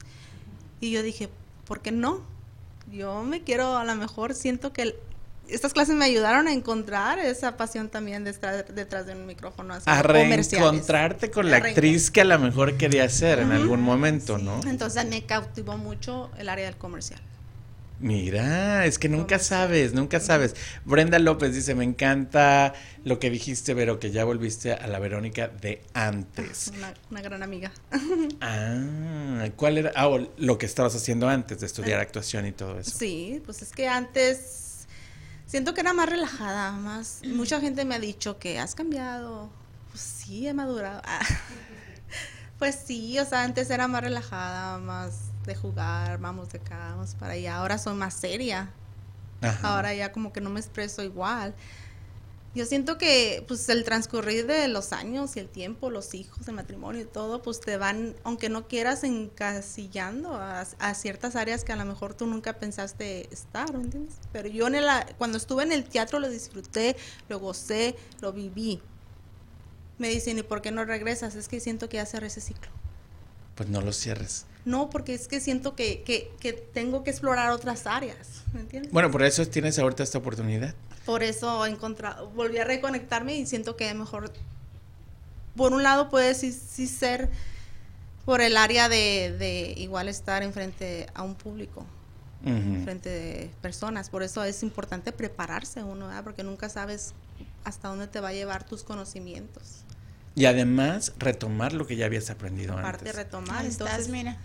[0.82, 1.30] Y yo dije,
[1.70, 2.22] ¿por qué no?
[2.92, 4.96] Yo me quiero, a lo mejor siento que el-
[5.48, 9.76] estas clases me ayudaron a encontrar esa pasión también de estar detrás de un micrófono.
[9.86, 14.38] A reencontrarte con la A actriz que a lo mejor quería ser en algún momento,
[14.38, 14.60] ¿no?
[14.68, 17.20] Entonces me cautivó mucho el área del comercial.
[18.00, 20.56] Mira, es que nunca sabes, nunca sabes.
[20.86, 25.50] Brenda López dice, me encanta lo que dijiste, Vero, que ya volviste a la Verónica
[25.50, 26.72] de antes.
[26.78, 27.72] Una, una gran amiga.
[28.42, 29.92] Ah, ¿cuál era?
[29.96, 32.92] Ah, o lo que estabas haciendo antes de estudiar actuación y todo eso.
[32.98, 34.88] Sí, pues es que antes
[35.46, 39.50] siento que era más relajada, más mucha gente me ha dicho que has cambiado.
[39.90, 41.02] Pues sí, he madurado.
[41.04, 41.20] Ah.
[42.60, 47.16] Pues sí, o sea, antes era más relajada, más de jugar, vamos de acá, vamos
[47.16, 47.58] para allá.
[47.58, 48.72] Ahora soy más seria.
[49.42, 49.76] Ajá.
[49.76, 51.56] Ahora ya como que no me expreso igual.
[52.56, 56.56] Yo siento que pues el transcurrir de los años y el tiempo, los hijos, el
[56.56, 61.74] matrimonio y todo, pues te van, aunque no quieras, encasillando a, a ciertas áreas que
[61.74, 64.16] a lo mejor tú nunca pensaste estar, ¿me ¿entiendes?
[64.32, 64.86] Pero yo en el,
[65.20, 66.98] cuando estuve en el teatro lo disfruté,
[67.28, 68.82] lo gocé, lo viví.
[70.00, 71.36] Me dicen, ¿y por qué no regresas?
[71.36, 72.72] Es que siento que ya cerré ese ciclo.
[73.60, 74.46] Pues no lo cierres.
[74.64, 78.94] No, porque es que siento que, que, que tengo que explorar otras áreas, ¿me entiendes?
[78.94, 80.74] Bueno, por eso tienes ahorita esta oportunidad.
[81.06, 84.32] por eso encontrado, volví a reconectarme y siento que mejor,
[85.58, 87.30] por un lado puede sí, sí ser
[88.24, 91.86] por el área de, de igual estar enfrente a un público,
[92.46, 92.82] Ujú.
[92.86, 96.24] frente de personas, por eso es importante prepararse uno, ¿verdad?
[96.24, 97.14] porque nunca sabes
[97.66, 99.84] hasta dónde te va a llevar tus conocimientos,
[100.40, 103.16] Y además retomar lo que ya habías aprendido aparte antes.
[103.18, 104.38] retomar, Ahí entonces estás, mira.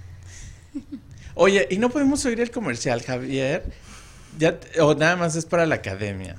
[1.37, 3.62] Oye, ¿y no podemos oír el comercial, Javier?
[4.37, 6.35] Ya, o nada más es para la academia.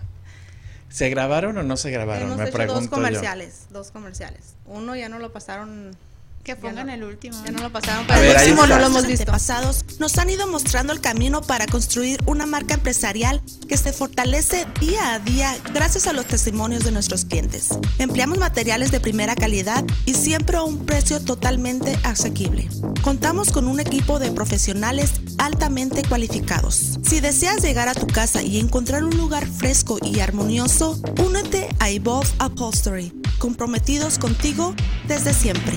[0.89, 2.23] ¿Se grabaron o no se grabaron?
[2.27, 2.91] hemos Me hecho pregunto dos yo.
[2.91, 5.91] comerciales, dos comerciales, uno ya no lo pasaron,
[6.45, 6.93] Que pongan no.
[6.93, 7.35] el último.
[7.43, 9.23] ya no lo pasaron, A pero ver, el próximo no lo hemos visto.
[9.23, 14.67] antepasados nos han ido mostrando el camino para construir una marca empresarial que se fortalece
[14.79, 17.69] día a día gracias a los testimonios de nuestros clientes.
[17.97, 22.69] Empleamos materiales de primera calidad y siempre a un precio totalmente asequible.
[23.01, 26.99] Contamos con un equipo de profesionales altamente cualificados.
[27.03, 31.89] Si deseas llegar a tu casa y encontrar un lugar fresco y armonioso, únete a
[31.89, 34.75] Evolve Upholstery, comprometidos contigo
[35.07, 35.73] desde siempre.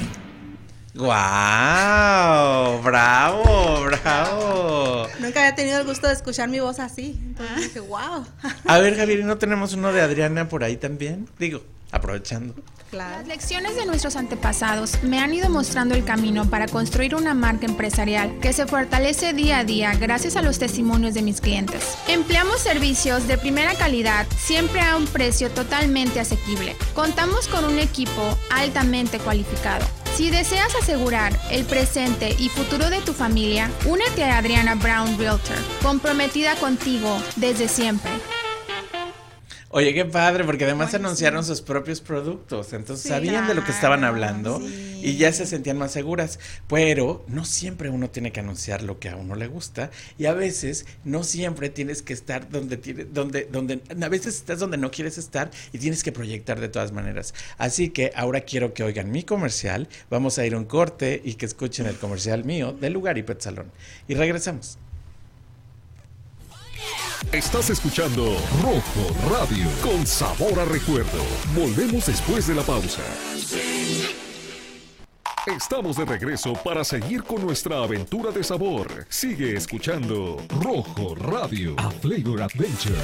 [0.98, 2.82] ¡Guau!
[2.82, 3.84] ¡Bravo!
[3.84, 5.06] ¡Bravo!
[5.20, 7.16] Nunca había tenido el gusto de escuchar mi voz así.
[7.22, 8.26] Entonces dije, wow.
[8.66, 11.28] A ver, Javier, ¿y no tenemos uno de Adriana por ahí también?
[11.38, 12.56] Digo, aprovechando.
[12.90, 13.18] Claro.
[13.18, 17.66] Las lecciones de nuestros antepasados me han ido mostrando el camino para construir una marca
[17.66, 21.96] empresarial que se fortalece día a día gracias a los testimonios de mis clientes.
[22.08, 26.74] Empleamos servicios de primera calidad siempre a un precio totalmente asequible.
[26.94, 29.87] Contamos con un equipo altamente cualificado.
[30.14, 35.57] Si deseas asegurar el presente y futuro de tu familia, únete a Adriana Brown Realtor,
[35.83, 38.11] comprometida contigo desde siempre.
[39.70, 44.02] Oye, qué padre, porque además anunciaron sus propios productos, entonces sabían de lo que estaban
[44.02, 46.38] hablando y ya se sentían más seguras.
[46.68, 50.33] Pero no siempre uno tiene que anunciar lo que a uno le gusta y a
[50.33, 54.90] veces no siempre tienes que estar donde tiene, donde, donde, a veces estás donde no
[54.90, 57.35] quieres estar y tienes que proyectar de todas maneras.
[57.59, 61.35] Así que ahora quiero que oigan mi comercial, vamos a ir a un corte y
[61.35, 63.70] que escuchen el comercial mío de Lugar y Pet Salón.
[64.09, 64.78] Y regresamos.
[67.33, 71.22] Estás escuchando Rojo Radio con sabor a recuerdo.
[71.54, 73.02] Volvemos después de la pausa.
[75.46, 79.04] Estamos de regreso para seguir con nuestra aventura de sabor.
[79.11, 82.96] Sigue escuchando Rojo Radio, a Flavor Adventure.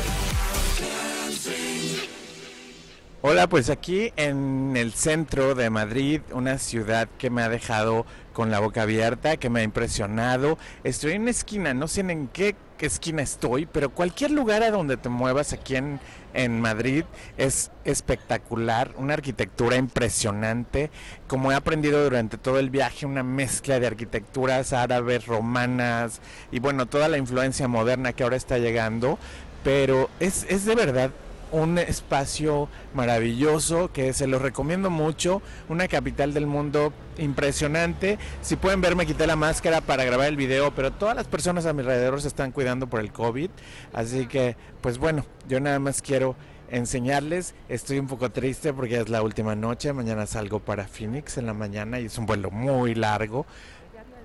[3.20, 8.50] Hola, pues aquí en el centro de Madrid, una ciudad que me ha dejado con
[8.50, 10.58] la boca abierta, que me ha impresionado.
[10.82, 14.98] Estoy en una esquina, no sé en qué, esquina estoy, pero cualquier lugar a donde
[14.98, 16.00] te muevas aquí en,
[16.34, 17.04] en Madrid
[17.38, 20.90] es espectacular, una arquitectura impresionante.
[21.26, 26.20] Como he aprendido durante todo el viaje, una mezcla de arquitecturas árabes, romanas
[26.52, 29.18] y bueno, toda la influencia moderna que ahora está llegando.
[29.62, 31.10] Pero es, es de verdad
[31.54, 38.18] un espacio maravilloso que se los recomiendo mucho, una capital del mundo impresionante.
[38.42, 41.64] Si pueden ver, me quité la máscara para grabar el video, pero todas las personas
[41.66, 43.50] a mi alrededor se están cuidando por el COVID,
[43.92, 46.34] así que pues bueno, yo nada más quiero
[46.70, 47.54] enseñarles.
[47.68, 49.92] Estoy un poco triste porque es la última noche.
[49.92, 53.46] Mañana salgo para Phoenix en la mañana y es un vuelo muy largo.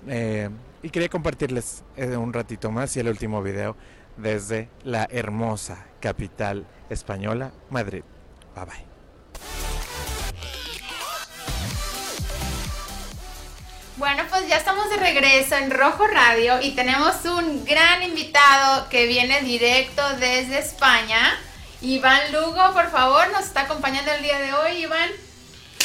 [0.08, 0.50] Eh,
[0.82, 3.76] y quería compartirles eh, un ratito más y el último video
[4.18, 8.04] desde la hermosa capital española, Madrid.
[8.56, 8.90] Bye bye.
[14.00, 19.08] Bueno, pues ya estamos de regreso en Rojo Radio y tenemos un gran invitado que
[19.08, 21.38] viene directo desde España.
[21.82, 25.10] Iván Lugo, por favor, nos está acompañando el día de hoy, Iván.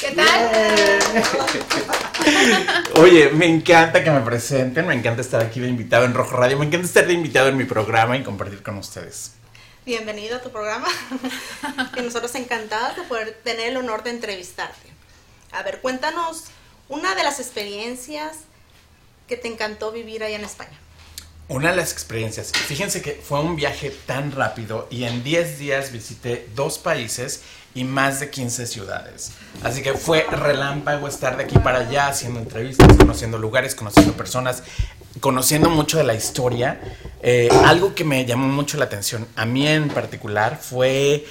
[0.01, 0.51] ¿Qué tal?
[3.03, 6.57] Oye, me encanta que me presenten, me encanta estar aquí de invitado en Rojo Radio,
[6.57, 9.33] me encanta estar de invitado en mi programa y compartir con ustedes.
[9.87, 10.89] Bienvenido a tu programa.
[11.99, 14.89] y nosotros encantados de poder tener el honor de entrevistarte.
[15.53, 16.45] A ver, cuéntanos
[16.89, 18.39] una de las experiencias
[19.29, 20.79] que te encantó vivir allá en España.
[21.49, 25.93] Una de las experiencias, fíjense que fue un viaje tan rápido y en 10 días
[25.93, 27.43] visité dos países
[27.75, 29.33] y más de 15 ciudades.
[29.63, 34.63] Así que fue relámpago estar de aquí para allá haciendo entrevistas, conociendo lugares, conociendo personas,
[35.21, 36.81] conociendo mucho de la historia.
[37.23, 41.25] Eh, algo que me llamó mucho la atención, a mí en particular, fue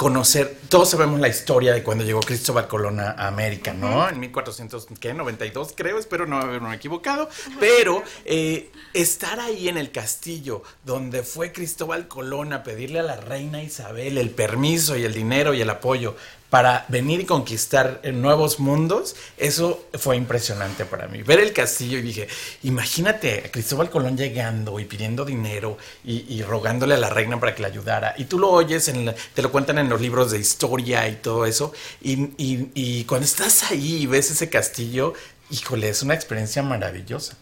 [0.00, 4.08] conocer, todos sabemos la historia de cuando llegó Cristóbal Colón a América, ¿no?
[4.08, 7.28] En 1492 creo, espero no haberme equivocado,
[7.58, 13.16] pero eh, estar ahí en el castillo donde fue Cristóbal Colón a pedirle a la
[13.16, 16.16] reina Isabel el permiso y el dinero y el apoyo
[16.50, 21.22] para venir y conquistar nuevos mundos, eso fue impresionante para mí.
[21.22, 22.28] Ver el castillo y dije,
[22.64, 27.62] imagínate a Cristóbal Colón llegando y pidiendo dinero y, rogándole a la reina para que
[27.62, 28.14] le ayudara.
[28.18, 31.46] Y tú lo oyes, en te lo cuentan en los libros de historia y todo
[31.46, 31.72] eso.
[32.02, 35.14] Y, y cuando estás ahí y ves ese castillo,
[35.50, 37.36] híjole, es una experiencia maravillosa.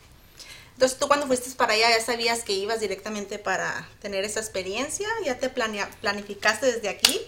[0.75, 5.09] Entonces, tú cuando fuiste para allá ya sabías que ibas directamente para tener esa experiencia,
[5.25, 7.21] ya te planificaste desde aquí.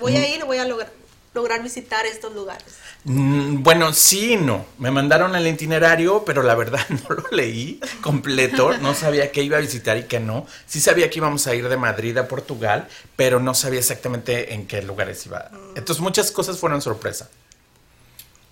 [0.00, 0.24] Voy a mm.
[0.24, 0.92] ir, voy a lograr
[1.34, 2.64] lograr visitar estos lugares?
[3.04, 4.66] Mm, bueno, sí no.
[4.78, 8.76] Me mandaron el itinerario, pero la verdad no lo leí completo.
[8.78, 10.46] No sabía qué iba a visitar y qué no.
[10.66, 14.66] Sí sabía que íbamos a ir de Madrid a Portugal, pero no sabía exactamente en
[14.66, 15.50] qué lugares iba.
[15.50, 15.78] Mm.
[15.78, 17.28] Entonces muchas cosas fueron sorpresa.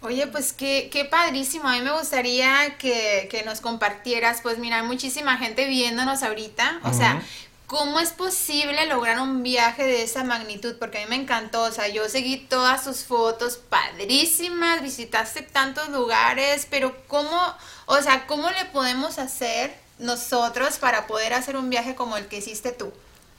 [0.01, 1.69] Oye, pues qué, qué padrísimo.
[1.69, 6.81] A mí me gustaría que, que nos compartieras, pues mira, hay muchísima gente viéndonos ahorita.
[6.85, 7.21] O sea,
[7.69, 10.77] ¿Cómo es posible lograr un viaje de esa magnitud?
[10.79, 15.91] Porque a mí me encantó, o sea, yo seguí todas sus fotos padrísimas, visitaste tantos
[15.91, 17.39] lugares, pero ¿cómo,
[17.85, 22.39] o sea, cómo le podemos hacer nosotros para poder hacer un viaje como el que
[22.39, 22.91] hiciste tú?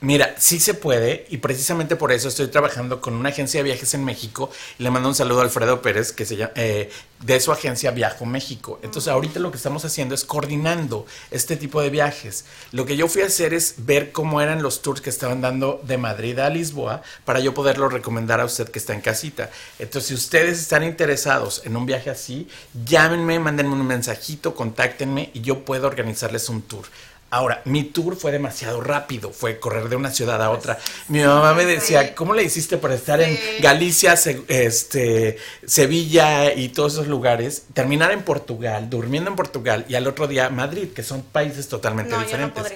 [0.02, 3.94] Mira, sí se puede y precisamente por eso estoy trabajando con una agencia de viajes
[3.94, 6.90] en México y le mando un saludo a Alfredo Pérez que se llama, eh,
[7.22, 8.80] de su agencia Viajo México.
[8.82, 12.46] Entonces ahorita lo que estamos haciendo es coordinando este tipo de viajes.
[12.72, 15.82] Lo que yo fui a hacer es ver cómo eran los tours que estaban dando
[15.84, 19.50] de Madrid a Lisboa para yo poderlo recomendar a usted que está en casita.
[19.80, 22.48] Entonces si ustedes están interesados en un viaje así,
[22.86, 26.86] llámenme, mándenme un mensajito, contáctenme y yo puedo organizarles un tour.
[27.32, 30.80] Ahora, mi tour fue demasiado rápido, fue correr de una ciudad a otra.
[31.10, 34.16] Mi mamá me decía, ¿cómo le hiciste para estar en Galicia,
[34.48, 40.28] este, Sevilla y todos esos lugares, terminar en Portugal, durmiendo en Portugal y al otro
[40.28, 42.74] día Madrid, que son países totalmente diferentes?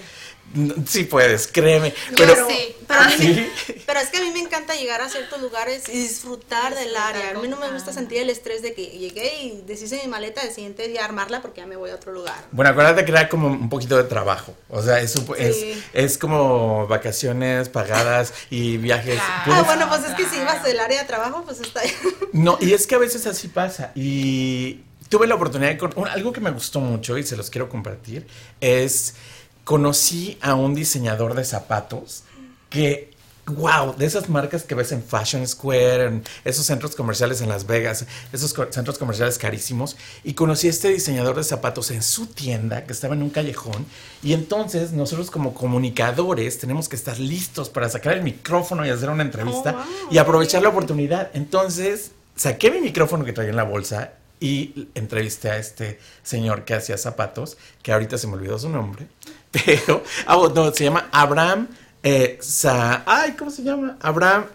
[0.87, 1.93] Sí puedes, créeme.
[2.15, 2.75] Pero, Pero, sí.
[2.87, 3.51] pero, a mí me- ¿Sí?
[3.85, 7.31] pero es que a mí me encanta llegar a ciertos lugares y disfrutar del área.
[7.31, 7.93] A mí no me gusta Ah.
[7.93, 11.61] sentir el estrés de que llegué y deshice mi maleta el siguiente día armarla porque
[11.61, 12.35] ya me voy a otro lugar.
[12.51, 14.55] Bueno, acuérdate que era como un poquito de trabajo.
[14.69, 19.19] O sea, es, es, es como vacaciones pagadas y viajes.
[19.45, 19.61] Claro.
[19.61, 21.91] Ah, bueno, pues es que si ibas del área de trabajo, pues está ahí.
[22.31, 23.91] No, y es que a veces así pasa.
[23.95, 25.77] Y tuve la oportunidad de...
[25.77, 28.25] con- un- algo que me gustó mucho y se los quiero compartir
[28.61, 29.15] es...
[29.63, 32.23] Conocí a un diseñador de zapatos
[32.69, 33.11] que...
[33.45, 37.67] Wow, de esas marcas que ves en Fashion Square, en esos centros comerciales en Las
[37.67, 42.27] Vegas, esos co- centros comerciales carísimos, y conocí a este diseñador de zapatos en su
[42.27, 43.85] tienda que estaba en un callejón,
[44.23, 49.09] y entonces nosotros como comunicadores tenemos que estar listos para sacar el micrófono y hacer
[49.09, 49.73] una entrevista Oh,
[50.05, 50.13] wow.
[50.13, 51.29] y aprovechar la oportunidad.
[51.33, 56.73] Entonces, saqué mi micrófono que traía en la bolsa y entrevisté a este señor que
[56.73, 59.07] hacía zapatos, que ahorita se me olvidó su nombre,
[59.51, 61.69] pero, oh, no, se llama Abraham,
[62.03, 63.97] eh, Sa- ay, ¿cómo se llama?
[64.01, 64.45] Abraham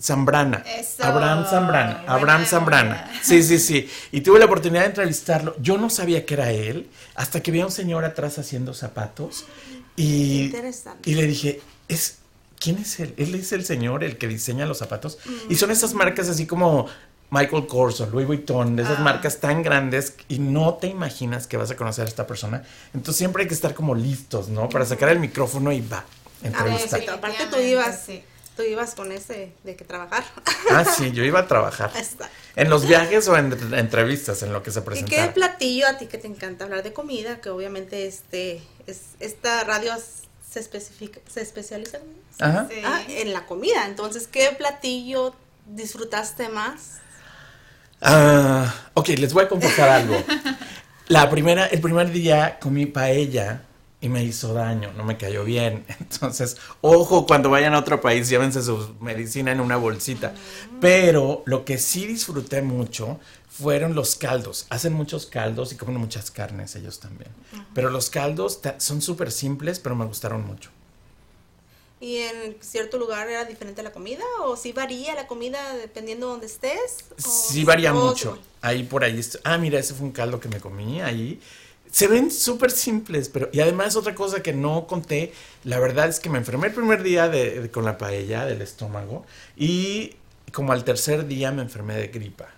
[0.00, 0.58] Zambrana.
[0.78, 1.02] Eso.
[1.02, 2.04] Abraham Zambrana.
[2.06, 2.44] Abraham.
[2.44, 3.10] Zambrana.
[3.22, 3.88] Sí, sí, sí.
[4.12, 5.56] Y tuve la oportunidad de entrevistarlo.
[5.60, 9.46] Yo no sabía que era él, hasta que vi a un señor atrás haciendo zapatos
[9.96, 11.10] y, Interesante.
[11.10, 12.18] y le dije, es,
[12.60, 13.14] ¿quién es él?
[13.16, 15.18] Él es el señor, el que diseña los zapatos.
[15.48, 16.86] Y son esas marcas así como
[17.30, 19.02] Michael Kors o Louis Vuitton, de esas Ah.
[19.02, 22.62] marcas tan grandes y no te imaginas que vas a conocer a esta persona.
[22.94, 24.68] Entonces siempre hay que estar como listos, ¿no?
[24.68, 26.98] Para sacar el micrófono y va, Ah, entrevista.
[26.98, 28.22] sí, aparte tú ibas, sí.
[28.56, 30.24] tú ibas con ese de que trabajar.
[30.70, 31.90] Ah, sí, yo iba a trabajar.
[31.96, 32.28] Está.
[32.56, 35.32] En los viajes o en entrevistas, en lo que se ¿Y qué presentaba.
[35.34, 37.40] platillo a ti que te encanta hablar de comida?
[37.40, 39.92] Que obviamente este es, esta radio
[40.50, 41.98] se especifica, se especializa
[42.40, 42.66] Ajá.
[42.70, 42.76] Sí.
[42.84, 43.86] ah, en la comida.
[43.86, 45.34] Entonces, ¿qué platillo
[45.66, 46.98] disfrutaste más?
[48.00, 50.16] Ah, ok, les voy a confesar algo.
[51.08, 53.62] La primera, el primer día comí paella
[54.00, 55.84] y me hizo daño, no me cayó bien.
[56.00, 60.34] Entonces, ojo, cuando vayan a otro país, llévense su medicina en una bolsita.
[60.80, 63.18] Pero lo que sí disfruté mucho
[63.48, 64.66] fueron los caldos.
[64.70, 67.30] Hacen muchos caldos y comen muchas carnes ellos también.
[67.74, 70.70] Pero los caldos son súper simples, pero me gustaron mucho.
[72.00, 74.22] ¿Y en cierto lugar era diferente la comida?
[74.44, 77.04] ¿O sí varía la comida dependiendo de donde estés?
[77.16, 78.38] ¿O- Sí varía mucho.
[78.60, 79.20] Ahí por ahí.
[79.44, 81.40] Ah, mira, ese fue un caldo que me comí ahí.
[81.90, 83.48] Se ven súper simples, pero...
[83.52, 85.32] Y además otra cosa que no conté,
[85.64, 88.60] la verdad es que me enfermé el primer día de, de- con la paella del
[88.62, 89.24] estómago
[89.56, 90.14] y
[90.52, 92.48] como al tercer día me enfermé de gripa.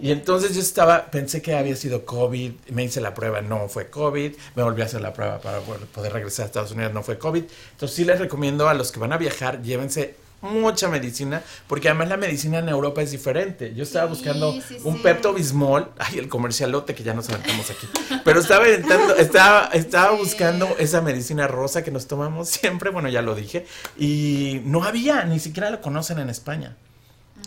[0.00, 3.90] Y entonces yo estaba, pensé que había sido COVID, me hice la prueba, no fue
[3.90, 7.18] COVID, me volví a hacer la prueba para poder regresar a Estados Unidos, no fue
[7.18, 7.44] COVID.
[7.72, 12.10] Entonces sí les recomiendo a los que van a viajar, llévense mucha medicina, porque además
[12.10, 13.74] la medicina en Europa es diferente.
[13.74, 15.00] Yo estaba Sí, buscando sí, un sí.
[15.02, 17.88] Pepto Bismol, ay, el comercialote que ya nos aventamos aquí,
[18.24, 23.34] pero estaba estaba, estaba buscando esa medicina rosa que nos tomamos siempre, bueno, ya lo
[23.34, 26.76] dije, y no había, ni siquiera lo conocen en España.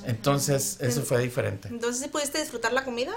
[0.05, 1.67] Entonces, eso fue diferente.
[1.69, 3.11] Entonces, ¿sí pudiste disfrutar la comida?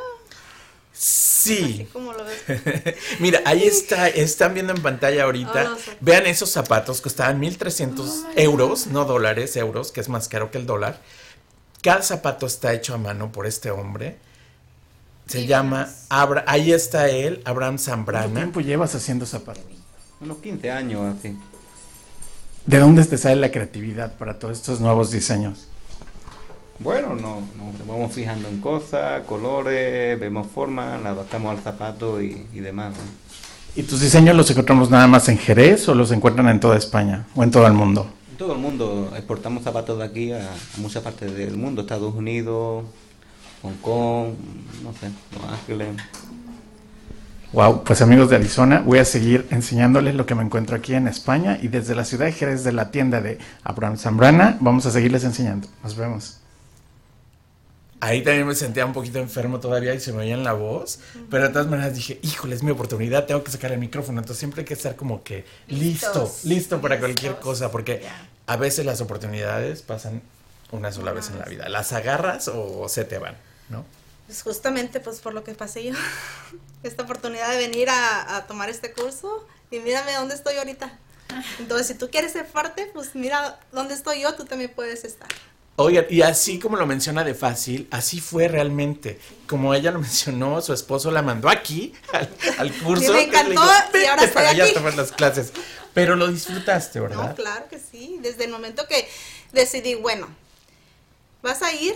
[0.92, 1.62] Sí.
[1.64, 2.94] Así como lo ves.
[3.20, 5.72] Mira, ahí está, están viendo en pantalla ahorita.
[5.74, 5.78] Oh.
[6.00, 10.66] Vean esos zapatos, costaban 1300 euros, no dólares, euros, que es más caro que el
[10.66, 11.00] dólar.
[11.82, 14.16] Cada zapato está hecho a mano por este hombre.
[15.26, 15.90] Se Sí, llama.
[16.08, 18.34] Abra, ahí está él, Abraham ¿Cuánto Zambrana.
[18.34, 19.64] tiempo llevas haciendo zapatos?
[20.20, 21.36] Unos 15 años así.
[22.66, 25.66] ¿De dónde te sale la creatividad para todos estos nuevos diseños?
[26.78, 32.46] Bueno, no, nos vamos fijando en cosas, colores, vemos formas, la adaptamos al zapato y,
[32.52, 32.92] y demás.
[32.92, 33.24] ¿no?
[33.76, 37.26] ¿Y tus diseños los encontramos nada más en Jerez o los encuentran en toda España
[37.34, 38.06] o en todo el mundo?
[38.30, 42.14] En todo el mundo exportamos zapatos de aquí a, a muchas partes del mundo, Estados
[42.14, 42.84] Unidos,
[43.62, 44.28] Hong Kong,
[44.82, 45.88] no sé, Los Ángeles.
[47.52, 51.06] Wow, pues amigos de Arizona, voy a seguir enseñándoles lo que me encuentro aquí en
[51.06, 54.90] España y desde la ciudad de Jerez de la tienda de Abraham Zambrana vamos a
[54.90, 55.68] seguirles enseñando.
[55.82, 56.43] Nos vemos.
[58.04, 60.98] Ahí también me sentía un poquito enfermo todavía y se me oía en la voz,
[61.30, 64.38] pero de todas maneras dije, híjole, es mi oportunidad, tengo que sacar el micrófono, entonces
[64.38, 66.44] siempre hay que estar como que listo, Listos.
[66.44, 67.44] listo para cualquier Listos.
[67.44, 68.28] cosa, porque Ya.
[68.46, 70.20] a veces las oportunidades pasan
[70.70, 73.36] una sola vez en la vida, las agarras o se te van,
[73.70, 73.84] ¿no?
[74.26, 75.94] Pues justamente pues por lo que pasé yo.
[76.82, 80.98] Esta oportunidad de venir a, a tomar este curso y mírame dónde estoy ahorita.
[81.58, 85.28] Entonces, si tú quieres ser parte, pues mira dónde estoy yo, tú también puedes estar.
[85.76, 89.18] Oigan, y así como lo menciona de fácil, así fue realmente.
[89.46, 93.12] Como ella lo mencionó, su esposo la mandó aquí al, al curso.
[93.12, 94.74] Y me encantó, y ahora "Vente estoy para allá a aquí".
[94.74, 95.52] tomar las clases.
[95.92, 97.30] Pero lo disfrutaste, ¿verdad?
[97.30, 98.18] No, claro que sí.
[98.20, 99.08] Desde el momento que
[99.52, 100.28] decidí, bueno,
[101.42, 101.94] vas a ir,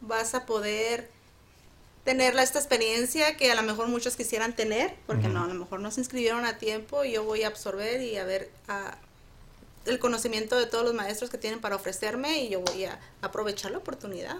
[0.00, 1.08] vas a poder
[2.04, 5.78] tener esta experiencia que a lo mejor muchos quisieran tener, porque no, a lo mejor
[5.80, 8.96] no se inscribieron a tiempo y yo voy a absorber y a ver a,
[9.86, 13.70] el conocimiento de todos los maestros que tienen para ofrecerme y yo voy a aprovechar
[13.70, 14.36] la oportunidad.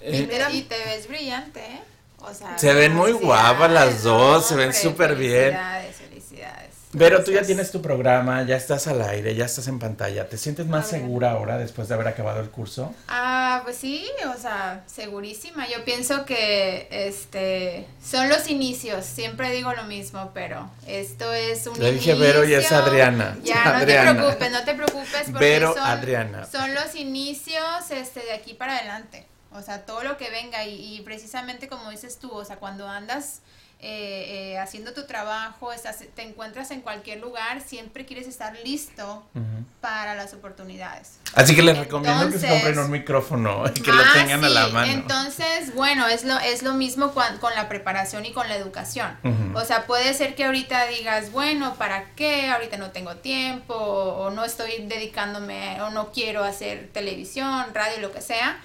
[0.00, 1.80] y, te, y, te, ves brillante, ¿eh?
[2.20, 5.52] O sea, se ven muy guapas las dos, se ven súper bien.
[5.52, 6.67] Felicidades, felicidades.
[6.96, 10.28] Pero tú ya tienes tu programa, ya estás al aire, ya estás en pantalla.
[10.28, 12.94] ¿Te sientes más segura ahora después de haber acabado el curso?
[13.08, 15.68] Ah, pues sí, o sea, segurísima.
[15.68, 19.04] Yo pienso que este son los inicios.
[19.04, 23.36] Siempre digo lo mismo, pero esto es un Le dije Vero y es Adriana.
[23.42, 24.12] Ya, no Adriana.
[24.12, 26.46] te preocupes, no te preocupes porque Vero, son, Adriana.
[26.46, 29.26] son los inicios este de aquí para adelante.
[29.52, 32.88] O sea, todo lo que venga y, y precisamente como dices tú, o sea, cuando
[32.88, 33.40] andas
[33.80, 39.24] eh, eh, haciendo tu trabajo, estás, te encuentras en cualquier lugar, siempre quieres estar listo
[39.34, 39.64] uh -huh.
[39.80, 41.20] para las oportunidades.
[41.34, 44.46] Así que les recomiendo que se compren un micrófono y que ah, lo tengan sí.
[44.46, 44.92] a la mano.
[44.92, 49.16] Entonces, bueno, es lo, es lo mismo con, con la preparación y con la educación.
[49.22, 49.62] Uh -huh.
[49.62, 52.50] O sea, puede ser que ahorita digas, bueno, ¿para qué?
[52.50, 58.00] Ahorita no tengo tiempo, o, o no estoy dedicándome, o no quiero hacer televisión, radio,
[58.00, 58.58] lo que sea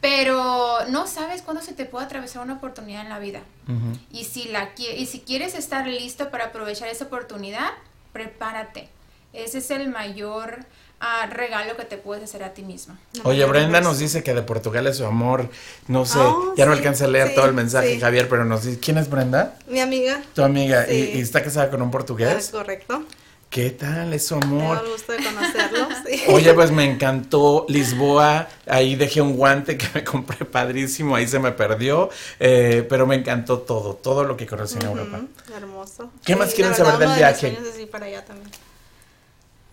[0.00, 3.40] pero no sabes cuándo se te puede atravesar una oportunidad en la vida.
[3.68, 3.98] Uh -huh.
[4.12, 7.70] y, si la, y si quieres estar listo para aprovechar esa oportunidad,
[8.12, 8.88] prepárate.
[9.32, 10.58] Ese es el mayor
[11.00, 12.96] uh, regalo que te puedes hacer a ti mismo.
[13.24, 15.48] Oye, Brenda nos dice que de Portugal es su amor.
[15.86, 18.00] No sé, oh, ya sí, no alcancé a leer sí, todo el mensaje, sí.
[18.00, 19.56] Javier, pero nos dice, ¿quién es Brenda?
[19.68, 20.20] Mi amiga.
[20.34, 22.36] Tu amiga, ¿Y, ¿Y, está casada con un portugués?
[22.36, 23.04] Es correcto.
[23.50, 24.14] ¿Qué tal?
[24.14, 24.76] Es su amor.
[24.76, 25.88] Me da gusto de conocerlo.
[26.06, 26.22] Sí.
[26.28, 28.48] Oye, pues me encantó Lisboa.
[28.66, 31.16] Ahí dejé un guante que me compré padrísimo.
[31.16, 32.10] Ahí se me perdió.
[32.38, 33.94] Eh, pero me encantó todo.
[33.94, 34.98] Todo lo que conocí en uh -huh.
[34.98, 35.20] Europa.
[35.56, 36.10] Hermoso.
[36.24, 37.50] ¿Qué sí, más quieren saber del viaje?
[37.50, 38.50] De para allá también.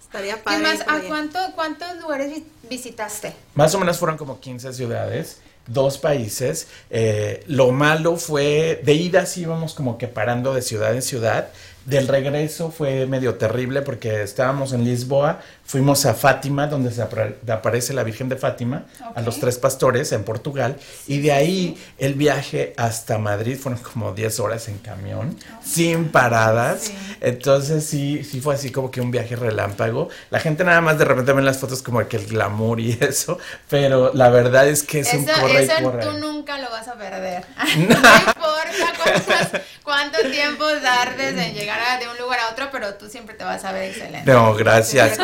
[0.02, 0.58] Estaría padre.
[0.58, 0.82] ¿Qué más?
[0.88, 3.36] ¿A cuánto, cuántos lugares visitaste?
[3.54, 6.68] Más o menos fueron como 15 ciudades dos países.
[6.90, 11.50] Eh, lo malo fue, de ida sí íbamos como que parando de ciudad en ciudad.
[11.88, 17.94] Del regreso fue medio terrible porque estábamos en Lisboa, fuimos a Fátima, donde se aparece
[17.94, 19.12] la Virgen de Fátima, okay.
[19.16, 24.14] a los tres pastores en Portugal, y de ahí el viaje hasta Madrid fueron como
[24.14, 25.70] 10 horas en camión, okay.
[25.70, 26.84] sin paradas.
[26.84, 26.98] Sí.
[27.20, 30.08] Entonces sí, sí fue así como que un viaje relámpago.
[30.30, 33.38] La gente nada más de repente ven las fotos como que el glamour y eso,
[33.70, 36.04] pero la verdad es que es eso, un corre eso y corre.
[36.04, 37.44] tú nunca lo vas a perder.
[37.76, 42.94] no importa cuántos, cuánto tiempo tardes en llegar a, de un lugar a otro, pero
[42.94, 44.32] tú siempre te vas a ver excelente.
[44.32, 45.18] No, gracias.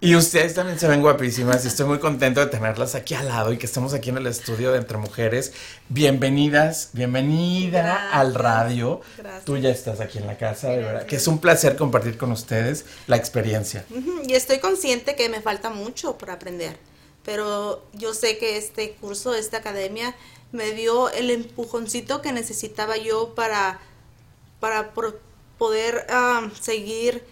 [0.00, 3.52] Y ustedes también se ven guapísimas y estoy muy contento de tenerlas aquí al lado
[3.52, 5.52] y que estamos aquí en el estudio de Entre Mujeres.
[5.88, 8.14] Bienvenidas, bienvenida Gracias.
[8.14, 9.00] al radio.
[9.16, 9.44] Gracias.
[9.44, 12.32] Tú ya estás aquí en la casa, de verdad, que es un placer compartir con
[12.32, 13.84] ustedes la experiencia.
[14.26, 16.76] Y estoy consciente que me falta mucho por aprender,
[17.24, 20.14] pero yo sé que este curso, esta academia,
[20.52, 23.80] me dio el empujoncito que necesitaba yo para,
[24.60, 24.92] para
[25.58, 27.22] poder uh, seguir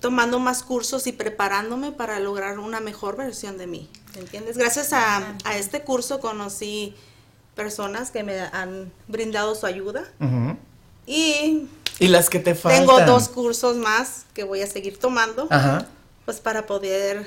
[0.00, 3.88] tomando más cursos y preparándome para lograr una mejor versión de mí.
[4.14, 4.56] ¿Entiendes?
[4.56, 6.94] Gracias a, a este curso conocí
[7.54, 10.04] personas que me han brindado su ayuda.
[10.20, 10.56] Uh -huh.
[11.06, 11.68] Y,
[11.98, 12.80] y las que te faltan.
[12.86, 15.48] Tengo dos cursos más que voy a seguir tomando.
[15.48, 15.86] -huh.
[16.24, 17.26] Pues para poder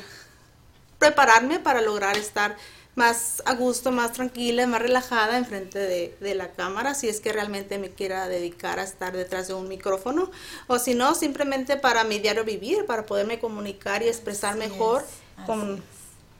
[0.99, 2.57] prepararme para lograr estar
[2.99, 7.31] más a gusto, más tranquila, más relajada enfrente de, de la cámara, si es que
[7.31, 10.29] realmente me quiera dedicar a estar detrás de un micrófono,
[10.67, 15.01] o si no, simplemente para mi diario vivir, para poderme comunicar y expresar Así mejor
[15.01, 15.45] es.
[15.45, 15.81] con,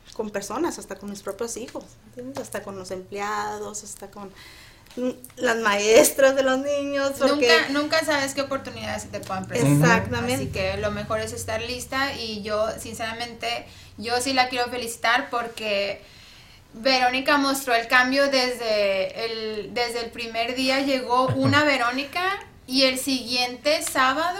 [0.05, 0.13] es.
[0.13, 2.39] con personas, hasta con mis propios hijos, ¿entiendes?
[2.39, 4.29] hasta con los empleados, hasta con
[5.37, 7.13] las maestras de los niños.
[7.17, 7.47] Porque...
[7.69, 9.99] Nunca, nunca sabes qué oportunidades se te puedan presentar.
[9.99, 10.33] Exactamente.
[10.33, 13.65] Así que lo mejor es estar lista y yo, sinceramente,
[13.97, 16.01] yo sí la quiero felicitar porque
[16.73, 22.99] Verónica mostró el cambio desde el, desde el primer día, llegó una Verónica y el
[22.99, 24.39] siguiente sábado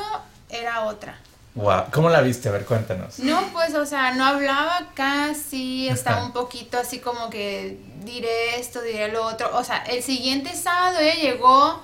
[0.50, 1.20] era otra.
[1.56, 2.48] Wow, ¿cómo la viste?
[2.48, 3.20] A ver, cuéntanos.
[3.20, 8.82] No, pues, o sea, no hablaba casi, estaba un poquito así como que diré esto,
[8.82, 9.50] diré lo otro.
[9.58, 11.82] O sea, el siguiente sábado ella llegó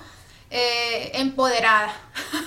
[0.50, 1.92] eh, empoderada.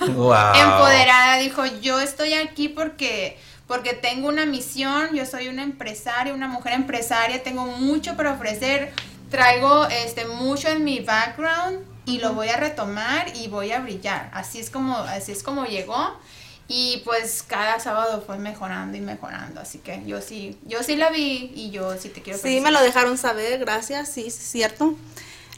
[0.00, 0.54] Wow.
[0.54, 3.38] empoderada, dijo, yo estoy aquí porque
[3.70, 8.92] porque tengo una misión, yo soy una empresaria, una mujer empresaria, tengo mucho para ofrecer,
[9.30, 14.28] traigo este mucho en mi background y lo voy a retomar y voy a brillar.
[14.34, 16.18] Así es como así es como llegó
[16.66, 21.10] y pues cada sábado fue mejorando y mejorando, así que yo sí yo sí la
[21.10, 22.72] vi y yo sí te quiero Sí, felicitar.
[22.72, 24.96] me lo dejaron saber, gracias, sí, es cierto.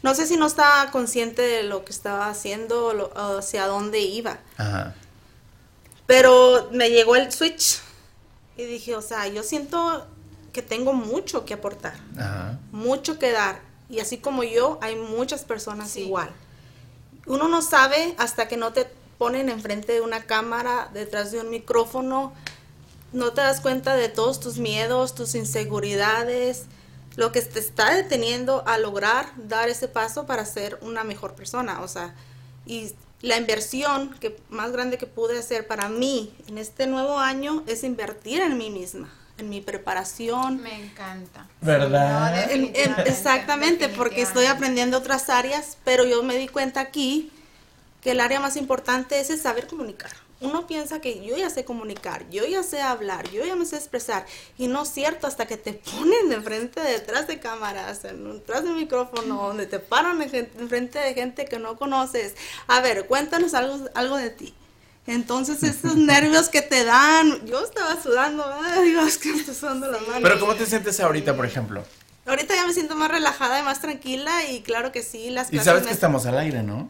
[0.02, 4.36] No sé si no estaba consciente de lo que estaba haciendo, lo, hacia dónde iba.
[4.58, 4.92] Ajá.
[6.04, 7.80] Pero me llegó el switch
[8.56, 10.06] y dije, o sea, yo siento
[10.52, 12.58] que tengo mucho que aportar, Ajá.
[12.70, 13.60] mucho que dar.
[13.88, 16.30] Y así como yo, hay muchas personas igual.
[17.26, 18.86] Uno no sabe hasta que no te
[19.18, 22.32] ponen enfrente de una cámara, detrás de un micrófono,
[23.12, 26.64] no te das cuenta de todos tus miedos, tus inseguridades,
[27.16, 31.82] lo que te está deteniendo a lograr dar ese paso para ser una mejor persona.
[31.82, 32.14] O sea,
[32.66, 32.92] y
[33.22, 37.84] la inversión que más grande que pude hacer para mí en este nuevo año es
[37.84, 40.60] invertir en mí misma, en mi preparación.
[40.62, 41.46] Me encanta.
[41.60, 42.32] ¿Verdad?
[42.34, 46.80] No, En- en- definitivamente, exactamente, porque estoy aprendiendo otras áreas, pero yo me di cuenta
[46.80, 47.30] aquí
[48.02, 50.10] que el área más importante es el saber comunicar.
[50.42, 53.76] Uno piensa que yo ya sé comunicar, yo ya sé hablar, yo ya me sé
[53.76, 54.26] expresar,
[54.58, 58.70] y no es cierto hasta que te ponen de frente, detrás de cámaras, detrás de
[58.70, 62.34] micrófono, donde te paran en, frente de gente que no conoces.
[62.66, 64.54] A ver, cuéntanos algo, algo de ti.
[65.06, 69.90] Entonces esos nervios que te dan, yo estaba sudando, ay Dios, que me está sudando
[69.90, 70.20] la mano.
[70.22, 71.84] Pero ¿cómo te sientes ahorita, por ejemplo?
[72.24, 75.58] Ahorita ya me siento más relajada y más tranquila y claro que sí, las Y
[75.58, 76.88] sabes me- que estamos al aire, ¿no?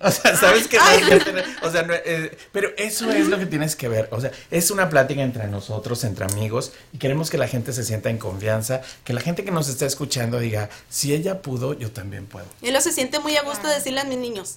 [0.00, 3.88] O sea, sabes tener- o sea, no, eh, pero eso es lo que tienes que
[3.88, 7.72] ver, o sea, es una plática entre nosotros, entre amigos, y queremos que la gente
[7.72, 11.72] se sienta en confianza, que la gente que nos está escuchando diga, si ella pudo,
[11.78, 12.46] yo también puedo.
[12.62, 14.56] Y lo se siente muy a gusto decirle a mis niños,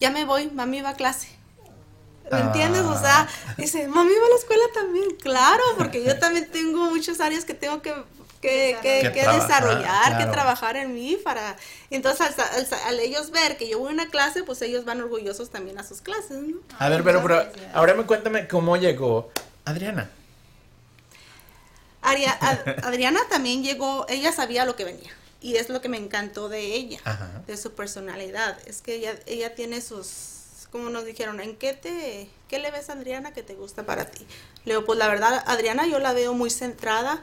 [0.00, 1.28] ya me voy, mami va a clase.
[2.30, 2.82] ¿Me entiendes?
[2.82, 5.06] O sea, dice, mami va a la escuela también.
[5.22, 7.94] Claro, porque yo también tengo muchas áreas que tengo que,
[8.40, 10.18] que, que- Que que trabajar, desarrollar, claro.
[10.18, 11.56] que trabajar en mí para...
[11.90, 12.28] Entonces,
[12.86, 15.84] al, ellos ver que yo voy a una clase, pues ellos van orgullosos también a
[15.84, 16.58] sus clases, ¿no?
[16.78, 19.30] A ver, pero, pero ahora me cuéntame cómo llegó
[19.64, 20.10] Adriana.
[22.02, 25.10] Aria- Ad- Adriana también llegó, ella sabía lo que venía.
[25.40, 27.42] Y es lo que me encantó de ella, Ajá.
[27.46, 28.56] de su personalidad.
[28.66, 32.88] Es que ella, ella tiene sus, como nos dijeron, ¿en qué te, qué le ves
[32.90, 34.26] a Adriana que te gusta para ti?
[34.64, 37.20] Le digo, pues la verdad, Adriana yo la veo muy centrada,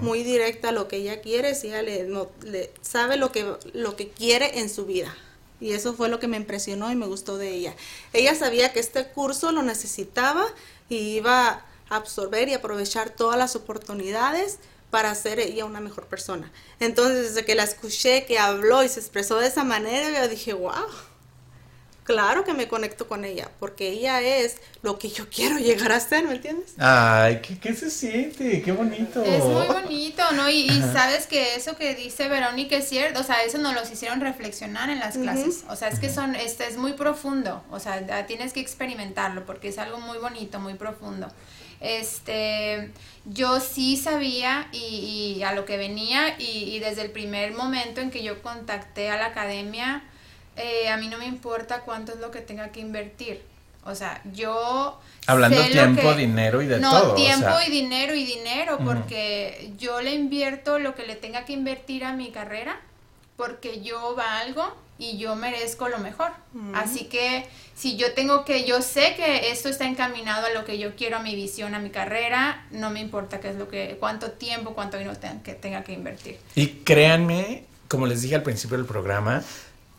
[0.00, 3.54] muy directa a lo que ella quiere, si ella le, no- le- sabe lo que,
[3.72, 5.14] lo que quiere en su vida.
[5.60, 7.74] Y eso fue lo que me impresionó y me gustó de ella.
[8.12, 10.44] Ella sabía que este curso lo necesitaba
[10.88, 11.48] y iba
[11.88, 14.58] a absorber y aprovechar todas las oportunidades
[14.90, 16.50] para ser ella una mejor persona.
[16.80, 20.52] Entonces, desde que la escuché, que habló y se expresó de esa manera, yo dije,
[20.52, 20.72] wow,
[22.04, 26.00] claro que me conecto con ella, porque ella es lo que yo quiero llegar a
[26.00, 26.74] ser, ¿me entiendes?
[26.78, 28.62] Ay, ¿qué, qué se siente?
[28.62, 29.22] Qué bonito.
[29.22, 30.48] Es muy bonito, ¿no?
[30.50, 33.90] Y, y sabes que eso que dice Verónica es cierto, o sea, eso nos los
[33.90, 37.78] hicieron reflexionar en las clases, o sea, es que son, este es muy profundo, o
[37.78, 41.28] sea, tienes que experimentarlo porque es algo muy bonito, muy profundo.
[41.80, 42.92] Este,
[43.24, 48.00] yo sí sabía y, y a lo que venía y, y desde el primer momento
[48.00, 50.04] en que yo contacté a la academia,
[50.56, 53.42] eh, a mí no me importa cuánto es lo que tenga que invertir.
[53.84, 55.00] O sea, yo...
[55.26, 57.12] Hablando sé lo tiempo, que- dinero y de no, todo.
[57.12, 57.66] o tiempo sea.
[57.66, 62.12] y dinero y dinero, porque yo le invierto lo que le tenga que invertir a
[62.12, 62.80] mi carrera,
[63.36, 66.30] porque yo valgo y yo merezco lo mejor.
[66.74, 67.44] Así que
[67.74, 71.16] si yo tengo que, yo sé que esto está encaminado a lo que yo quiero,
[71.16, 74.74] a mi visión, a mi carrera, no me importa qué es lo que, cuánto tiempo,
[74.74, 76.38] cuánto dinero tenga que, tenga que invertir.
[76.54, 79.42] Y créanme, como les dije al principio del programa,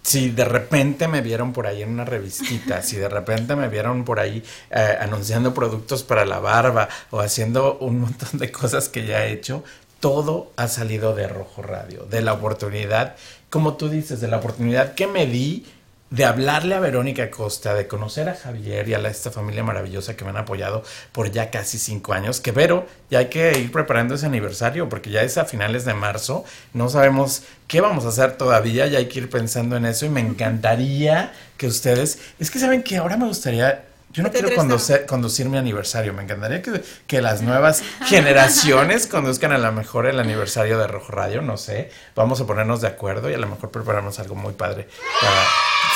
[0.03, 4.03] si de repente me vieron por ahí en una revistita, si de repente me vieron
[4.03, 9.05] por ahí eh, anunciando productos para la barba o haciendo un montón de cosas que
[9.05, 9.63] ya he hecho,
[9.99, 13.15] todo ha salido de Rojo Radio, de la oportunidad,
[13.49, 15.65] como tú dices, de la oportunidad que me di
[16.13, 20.23] de hablarle a Verónica Costa, de conocer a Javier y a esta familia maravillosa que
[20.23, 24.13] me han apoyado por ya casi cinco años, que Vero, ya hay que ir preparando
[24.13, 28.37] ese aniversario, porque ya es a finales de marzo, no sabemos qué vamos a hacer
[28.37, 32.59] todavía, ya hay que ir pensando en eso y me encantaría que ustedes, es que
[32.59, 33.85] saben que ahora me gustaría...
[34.13, 39.51] Yo no quiero conducir, conducir mi aniversario, me encantaría que, que las nuevas generaciones conduzcan
[39.51, 43.29] a lo mejor el aniversario de Rojo Radio, no sé, vamos a ponernos de acuerdo
[43.29, 44.87] y a lo mejor preparamos algo muy padre
[45.19, 45.43] para...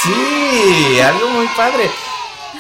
[0.03, 1.89] Sí, algo muy padre.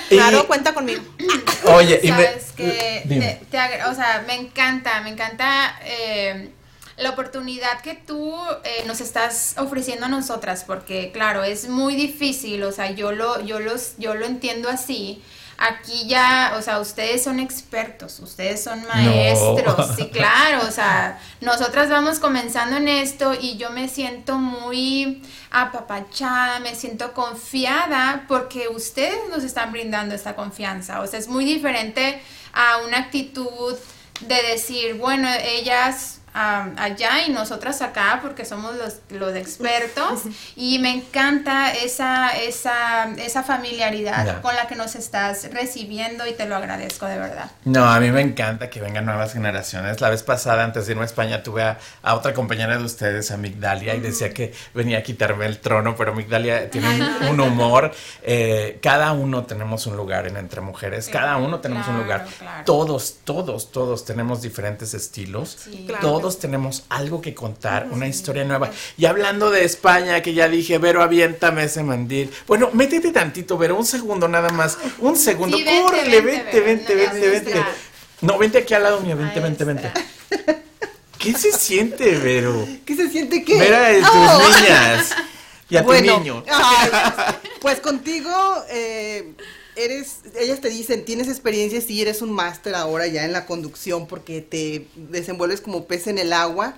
[0.09, 1.01] Y- Claro, cuenta conmigo.
[1.65, 3.39] Oye, y me- Sabes que, dime.
[3.41, 6.49] te- te agra- o sea, me encanta, me encanta eh,
[6.97, 12.63] la oportunidad que tú eh, nos estás ofreciendo a nosotras, porque claro, es muy difícil,
[12.63, 15.23] o sea, yo lo, yo los, yo lo entiendo así.
[15.59, 21.89] Aquí ya, o sea, ustedes son expertos, ustedes son maestros, sí, claro, o sea, nosotras
[21.89, 29.17] vamos comenzando en esto y yo me siento muy apapachada, me siento confiada porque ustedes
[29.31, 32.21] nos están brindando esta confianza, o sea, es muy diferente
[32.53, 33.75] a una actitud
[34.21, 40.21] de decir, bueno, ellas allá y nosotras acá porque somos los, los expertos
[40.55, 46.45] y me encanta esa, esa, esa familiaridad con la que nos estás recibiendo y te
[46.45, 47.51] lo agradezco de verdad.
[47.65, 50.01] No, a mí me encanta que vengan nuevas generaciones.
[50.01, 53.31] La vez pasada, antes de irme a España, tuve a, a otra compañera de ustedes,
[53.31, 56.89] a Migdalia, y decía que venía a quitarme el trono, pero Migdalia tiene
[57.21, 57.91] un, un humor.
[58.23, 62.25] eh, cada uno tenemos un lugar en Entre Mujeres, cada uno tenemos un lugar.
[62.37, 62.63] claro.
[62.65, 65.57] Todos, todos, todos tenemos diferentes estilos.
[65.63, 65.85] Sí.
[65.87, 66.01] Claro.
[66.01, 68.69] Todos tenemos algo que contar, una historia nueva.
[68.97, 72.29] Y hablando de España, que ya dije, Vero, aviéntame ese mandil.
[72.47, 74.77] Bueno, métete tantito, Vero, un segundo nada más.
[74.99, 75.55] Un segundo.
[75.57, 77.63] Sí, vente, Córrele, vente, vente, vente, vente.
[78.21, 79.91] No, vente aquí al lado mío, vente, vente, vente.
[81.17, 82.67] ¿Qué se siente, Vero?
[82.85, 83.57] ¿Qué se siente qué?
[83.59, 84.41] Ver a tus Oh.
[84.59, 85.15] niñas
[85.69, 86.43] y a bueno, tu niño.
[86.49, 86.89] ay,
[87.59, 88.29] pues contigo,
[88.69, 89.33] eh,
[89.77, 94.07] eres, ellas te dicen, tienes experiencia y eres un máster ahora ya en la conducción
[94.07, 96.75] porque te desenvuelves como pez en el agua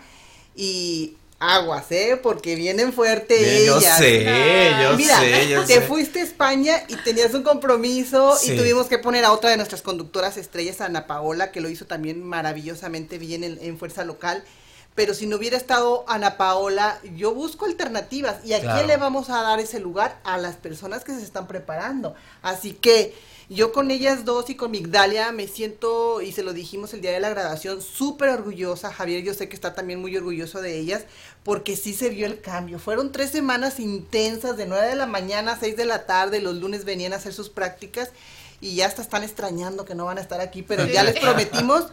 [0.56, 2.20] y aguas, ¿eh?
[2.22, 3.98] Porque vienen fuerte Bien, yo ellas.
[3.98, 4.24] sé,
[4.84, 5.82] yo Mira, sé, yo te sé.
[5.82, 8.52] fuiste a España y tenías un compromiso Sí.
[8.52, 11.86] y tuvimos que poner a otra de nuestras conductoras estrellas, Ana Paola, que lo hizo
[11.86, 14.44] también maravillosamente bien en, en Fuerza Local.
[14.96, 18.38] Pero si no hubiera estado Ana Paola, yo busco alternativas.
[18.44, 18.78] ¿Y a Claro.
[18.78, 20.20] quién le vamos a dar ese lugar?
[20.24, 22.16] A las personas que se están preparando.
[22.42, 23.16] Así que
[23.50, 27.12] yo con ellas dos y con Migdalia me siento, y se lo dijimos el día
[27.12, 28.92] de la grabación, súper orgullosa.
[28.94, 31.04] Javier, yo sé que está también muy orgulloso de ellas,
[31.44, 32.78] porque sí se vio el cambio.
[32.78, 36.56] Fueron tres semanas intensas, de 9 de la mañana a 6 de la tarde, los
[36.56, 38.10] lunes venían a hacer sus prácticas
[38.62, 41.86] y ya hasta están extrañando que no van a estar aquí, pero ya les prometimos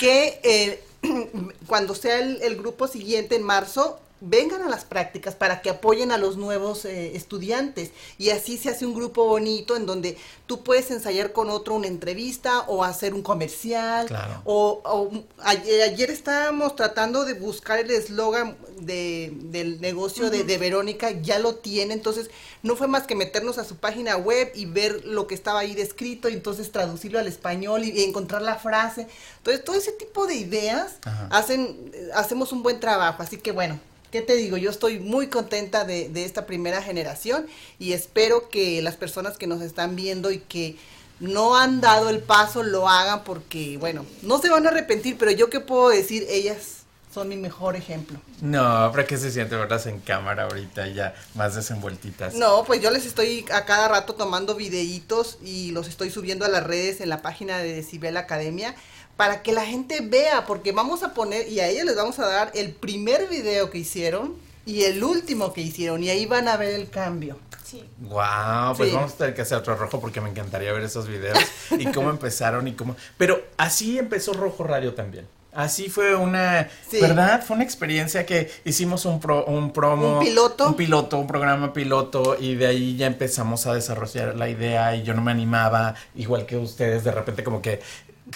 [0.00, 0.82] que eh,
[1.66, 6.10] cuando sea el, el grupo siguiente en marzo, vengan a las prácticas para que apoyen
[6.10, 10.62] a los nuevos eh, estudiantes y así se hace un grupo bonito en donde tú
[10.64, 14.40] puedes ensayar con otro una entrevista o hacer un comercial Claro.
[14.44, 15.10] o, o
[15.44, 21.38] ayer, ayer estábamos tratando de buscar el eslogan de, del negocio de, de Verónica, ya
[21.38, 22.30] lo tiene, entonces
[22.62, 25.74] no fue más que meternos a su página web y ver lo que estaba ahí
[25.74, 29.06] descrito y entonces traducirlo al español y, y encontrar la frase.
[29.38, 31.28] Entonces todo ese tipo de ideas Ajá.
[31.30, 33.78] hacen, eh, hacemos un buen trabajo, así que bueno.
[34.10, 34.56] ¿Qué te digo?
[34.56, 37.46] Yo estoy muy contenta de, de esta primera generación
[37.78, 40.76] y espero que las personas que nos están viendo y que
[41.20, 45.30] no han dado el paso lo hagan porque, bueno, no se van a arrepentir, pero
[45.30, 46.76] yo qué puedo decir, ellas
[47.16, 48.20] son mi mejor ejemplo.
[48.42, 52.34] No, pero ¿qué se siente verlas en cámara ahorita ya más desenvueltitas?
[52.34, 56.48] No, pues yo les estoy a cada rato tomando videitos y los estoy subiendo a
[56.48, 58.74] las redes en la página de Decibel Academia
[59.16, 62.26] para que la gente vea, porque vamos a poner, y a ellas les vamos a
[62.26, 66.56] dar el primer video que hicieron y el último que hicieron, y ahí van a
[66.56, 67.38] ver el cambio.
[67.64, 67.82] Sí.
[67.98, 68.94] Wow, pues Sí.
[68.94, 71.38] vamos a tener que hacer otro rojo porque me encantaría ver esos videos
[71.76, 72.94] y cómo empezaron y cómo.
[73.18, 75.26] Pero así empezó Rojo Radio también.
[75.52, 77.00] Así fue una, Sí.
[77.00, 77.42] ¿verdad?
[77.42, 80.18] Fue una experiencia que hicimos un, pro- un promo.
[80.18, 80.68] Un piloto.
[80.68, 85.02] Un piloto, un programa piloto y de ahí ya empezamos a desarrollar la idea y
[85.02, 87.80] yo no me animaba, igual que ustedes, de repente como que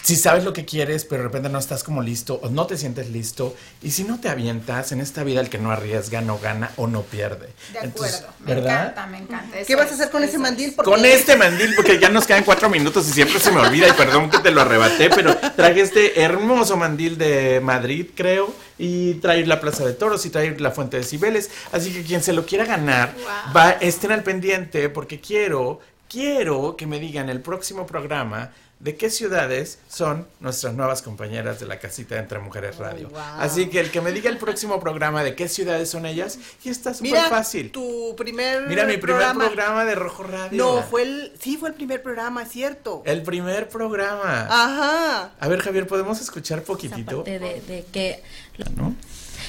[0.05, 2.77] si sabes lo que quieres, pero de repente no estás como listo o no te
[2.79, 6.39] sientes listo y si no te avientas, en esta vida el que no arriesga no
[6.39, 7.49] gana o no pierde.
[7.73, 7.85] De acuerdo.
[7.87, 8.81] Entonces, me ¿verdad?
[8.83, 9.57] encanta, me encanta.
[9.57, 10.41] ¿Qué Eso vas a hacer con ese es.
[10.41, 10.73] mandil?
[10.75, 13.89] Porque- Con este mandil, porque ya nos quedan cuatro minutos y siempre se me olvida,
[13.89, 19.15] y perdón que te lo arrebaté, pero traje este hermoso mandil de Madrid, creo, y
[19.15, 21.51] trae la Plaza de Toros y trae la Fuente de Cibeles.
[21.73, 23.55] Así que quien se lo quiera ganar, Wow.
[23.57, 29.11] va, estén al pendiente, porque quiero, quiero que me digan el próximo programa de qué
[29.11, 33.11] ciudades son nuestras nuevas compañeras de la casita de Entre Mujeres Radio.
[33.11, 33.21] wow.
[33.39, 36.71] Así que el que me diga el próximo programa de qué ciudades son ellas, y
[36.71, 37.71] está súper Mira, fácil.
[37.73, 39.85] tu primer Mira mi primer programa.
[39.85, 40.65] de Rojo Radio.
[40.65, 43.03] No, fue el, sí fue el primer programa, es cierto.
[43.05, 44.47] El primer programa.
[44.51, 45.31] Ajá.
[45.39, 47.23] A ver, Javier, ¿podemos escuchar poquitito?
[47.23, 48.23] De, de que
[48.77, 48.95] ¿No?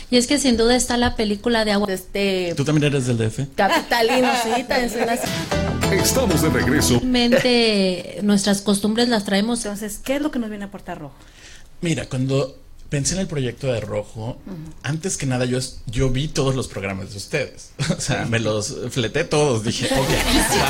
[0.10, 3.56] y es que sin duda está la película de agua este también eres del DF?
[3.56, 4.90] capitalino sí también
[5.92, 7.02] Estamos de regreso.
[7.02, 11.14] mente nuestras costumbres las traemos Entonces, ¿qué es lo que nos viene a aportar rojo?
[11.82, 12.58] Mira, cuando
[12.90, 14.38] pensé en el proyecto de Rojo,
[14.84, 17.72] antes que nada yo, yo vi todos los programas de ustedes.
[17.98, 19.64] O sea, me los fleté todos.
[19.64, 20.08] Dije, ok,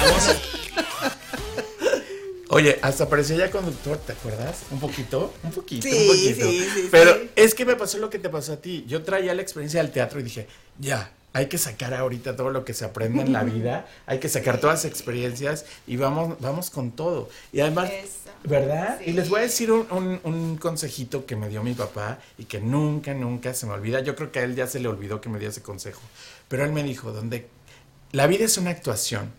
[0.06, 0.28] vamos.
[0.30, 0.36] a-
[2.54, 4.58] Oye, hasta parecía ya conductor, ¿te acuerdas?
[4.72, 6.50] Un poquito, un poquito, Sí, un poquito.
[6.50, 7.30] sí, sí, Pero sí.
[7.38, 8.84] es que me pasó lo que te pasó a ti.
[8.90, 10.48] Yo traía la experiencia del teatro y dije,
[10.78, 14.28] ya, hay que sacar ahorita todo lo que se aprende en la vida, hay que
[14.30, 17.30] sacar todas las experiencias y vamos, vamos con todo.
[17.54, 18.32] Y además, Eso.
[18.44, 19.00] ¿verdad?
[19.06, 22.46] Y les voy a decir un, un- un consejito que me dio mi papá y
[22.46, 24.02] que nunca, nunca se me olvida.
[24.02, 26.02] Yo creo que a él ya se le olvidó que me dio ese consejo.
[26.50, 27.48] Pero él me dijo, donde
[28.12, 29.32] la vida es una actuación,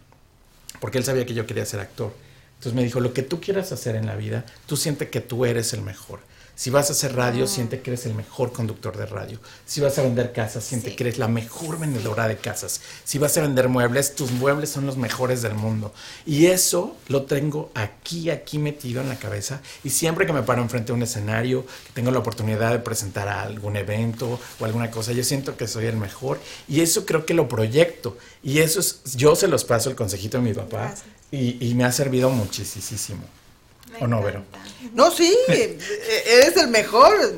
[0.80, 2.14] porque él sabía que yo quería ser actor.
[2.54, 5.44] Entonces me dijo, lo que tú quieras hacer en la vida, tú sientes que tú
[5.44, 6.20] eres el mejor.
[6.54, 9.38] Si vas a hacer radio, siente que eres el mejor conductor de radio.
[9.66, 10.96] Si vas a vender casas, siente Sí.
[10.96, 12.80] que eres la mejor vendedora de casas.
[13.04, 15.92] Si vas a vender muebles, tus muebles son los mejores del mundo.
[16.26, 19.60] Y eso lo tengo aquí, aquí metido en la cabeza.
[19.82, 23.28] Y siempre que me paro enfrente de un escenario, que tengo la oportunidad de presentar
[23.28, 26.38] a algún evento o alguna cosa, yo siento que soy el mejor.
[26.68, 28.16] Y eso creo que lo proyecto.
[28.42, 30.94] Y eso es, yo se los paso el consejito de mi papá.
[31.30, 33.22] Y, y me ha servido muchísimo.
[34.00, 34.44] ¿O no, Vero?
[34.94, 35.78] No, sí, e-
[36.26, 37.14] eres el mejor.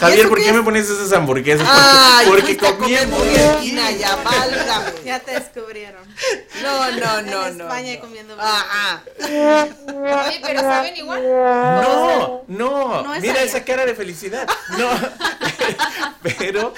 [0.00, 1.66] Javier, ¿por qué me pones esas hamburguesas?
[1.70, 2.96] Ay, Porque, a porque comí
[3.98, 4.90] ya, válgame.
[5.04, 6.02] Ya te descubrieron.
[6.62, 7.64] No, no, no, en no.
[7.64, 8.00] España no.
[8.00, 11.22] comiendo Ah, Oye, pero ¿saben igual?
[11.22, 13.42] No, no, No es mira allá.
[13.44, 14.48] esa cara de felicidad.
[14.78, 14.88] No,
[16.22, 16.72] pero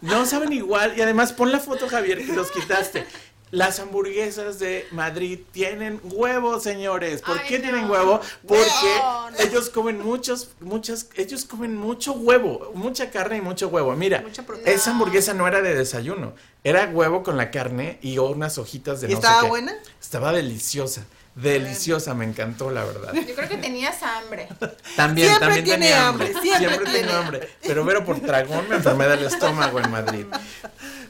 [0.00, 0.94] no saben igual.
[0.96, 3.06] Y además, pon la foto, Javier, que los quitaste.
[3.50, 7.20] Las hamburguesas de Madrid tienen huevo, señores.
[7.22, 7.64] ¿Por Ay, qué no.
[7.64, 8.20] tienen huevo?
[8.46, 8.64] Porque
[9.00, 9.36] No, no.
[9.38, 13.94] ellos comen muchos, muchas, ellos comen mucho huevo, mucha carne y mucho huevo.
[13.96, 14.24] Mira,
[14.64, 19.08] esa hamburguesa no era de desayuno, era huevo con la carne y unas hojitas de
[19.08, 19.48] ¿Y no sé estaba qué.
[19.48, 19.74] buena?
[20.00, 23.12] Estaba deliciosa, deliciosa, me encantó la verdad.
[23.14, 24.46] Yo creo que tenías hambre.
[24.96, 26.42] También, Siempre también tiene tenía hambre, hambre.
[26.42, 27.48] siempre Siempre, hambre.
[27.62, 30.26] Pero Vero por tragón me enfermé del estómago en Madrid.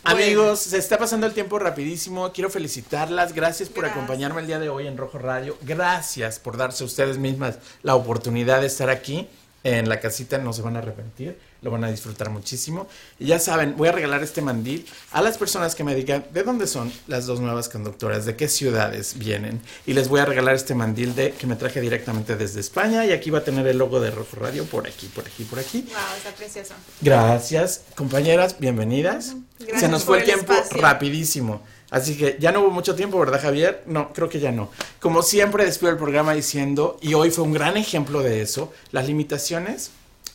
[0.03, 0.19] Bueno.
[0.19, 2.33] Amigos, se está pasando el tiempo rapidísimo.
[2.33, 3.35] Quiero felicitarlas.
[3.35, 3.99] Gracias por Gracias.
[3.99, 5.57] acompañarme el día de hoy en Rojo Radio.
[5.63, 9.29] Gracias por darse a ustedes mismas la oportunidad de estar aquí
[9.63, 10.39] en la casita.
[10.39, 11.39] No se van a arrepentir.
[11.63, 12.89] Lo van a disfrutar muchísimo.
[13.19, 16.43] Y ya saben, voy a regalar este mandil a las personas que me digan de
[16.43, 19.61] dónde son las dos nuevas conductoras, de qué ciudades vienen.
[19.87, 23.05] Y les voy a regalar este mandil de que me traje directamente desde España.
[23.05, 25.59] Y aquí va a tener el logo de Rojo Radio por aquí, por aquí, por
[25.59, 25.83] aquí.
[25.83, 26.75] Wow, está precioso.
[27.01, 29.35] Gracias, compañeras, bienvenidas.
[29.59, 30.81] Gracias Se nos fue el el tiempo espacio.
[30.81, 31.63] rapidísimo.
[31.91, 33.83] Así que ya no hubo mucho tiempo, ¿verdad, Javier?
[33.87, 34.71] No, creo que ya no.
[35.01, 39.07] Como siempre, despido el programa diciendo, y hoy fue un gran ejemplo de eso, las
[39.09, 39.91] limitaciones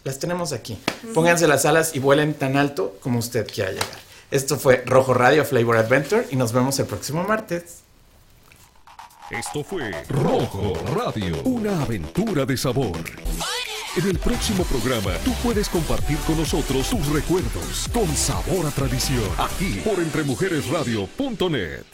[0.05, 0.77] las tenemos aquí.
[1.13, 4.05] Pónganse las alas y vuelen tan alto como usted quiera llegar.
[4.31, 7.79] Esto fue Rojo Radio Flavor Adventure y nos vemos el próximo martes.
[9.31, 12.97] Esto fue Rojo Radio, una aventura de sabor.
[13.97, 19.23] En el próximo programa, tú puedes compartir con nosotros tus recuerdos con sabor a tradición,
[19.37, 21.85] aquí por entremujeresradio.net.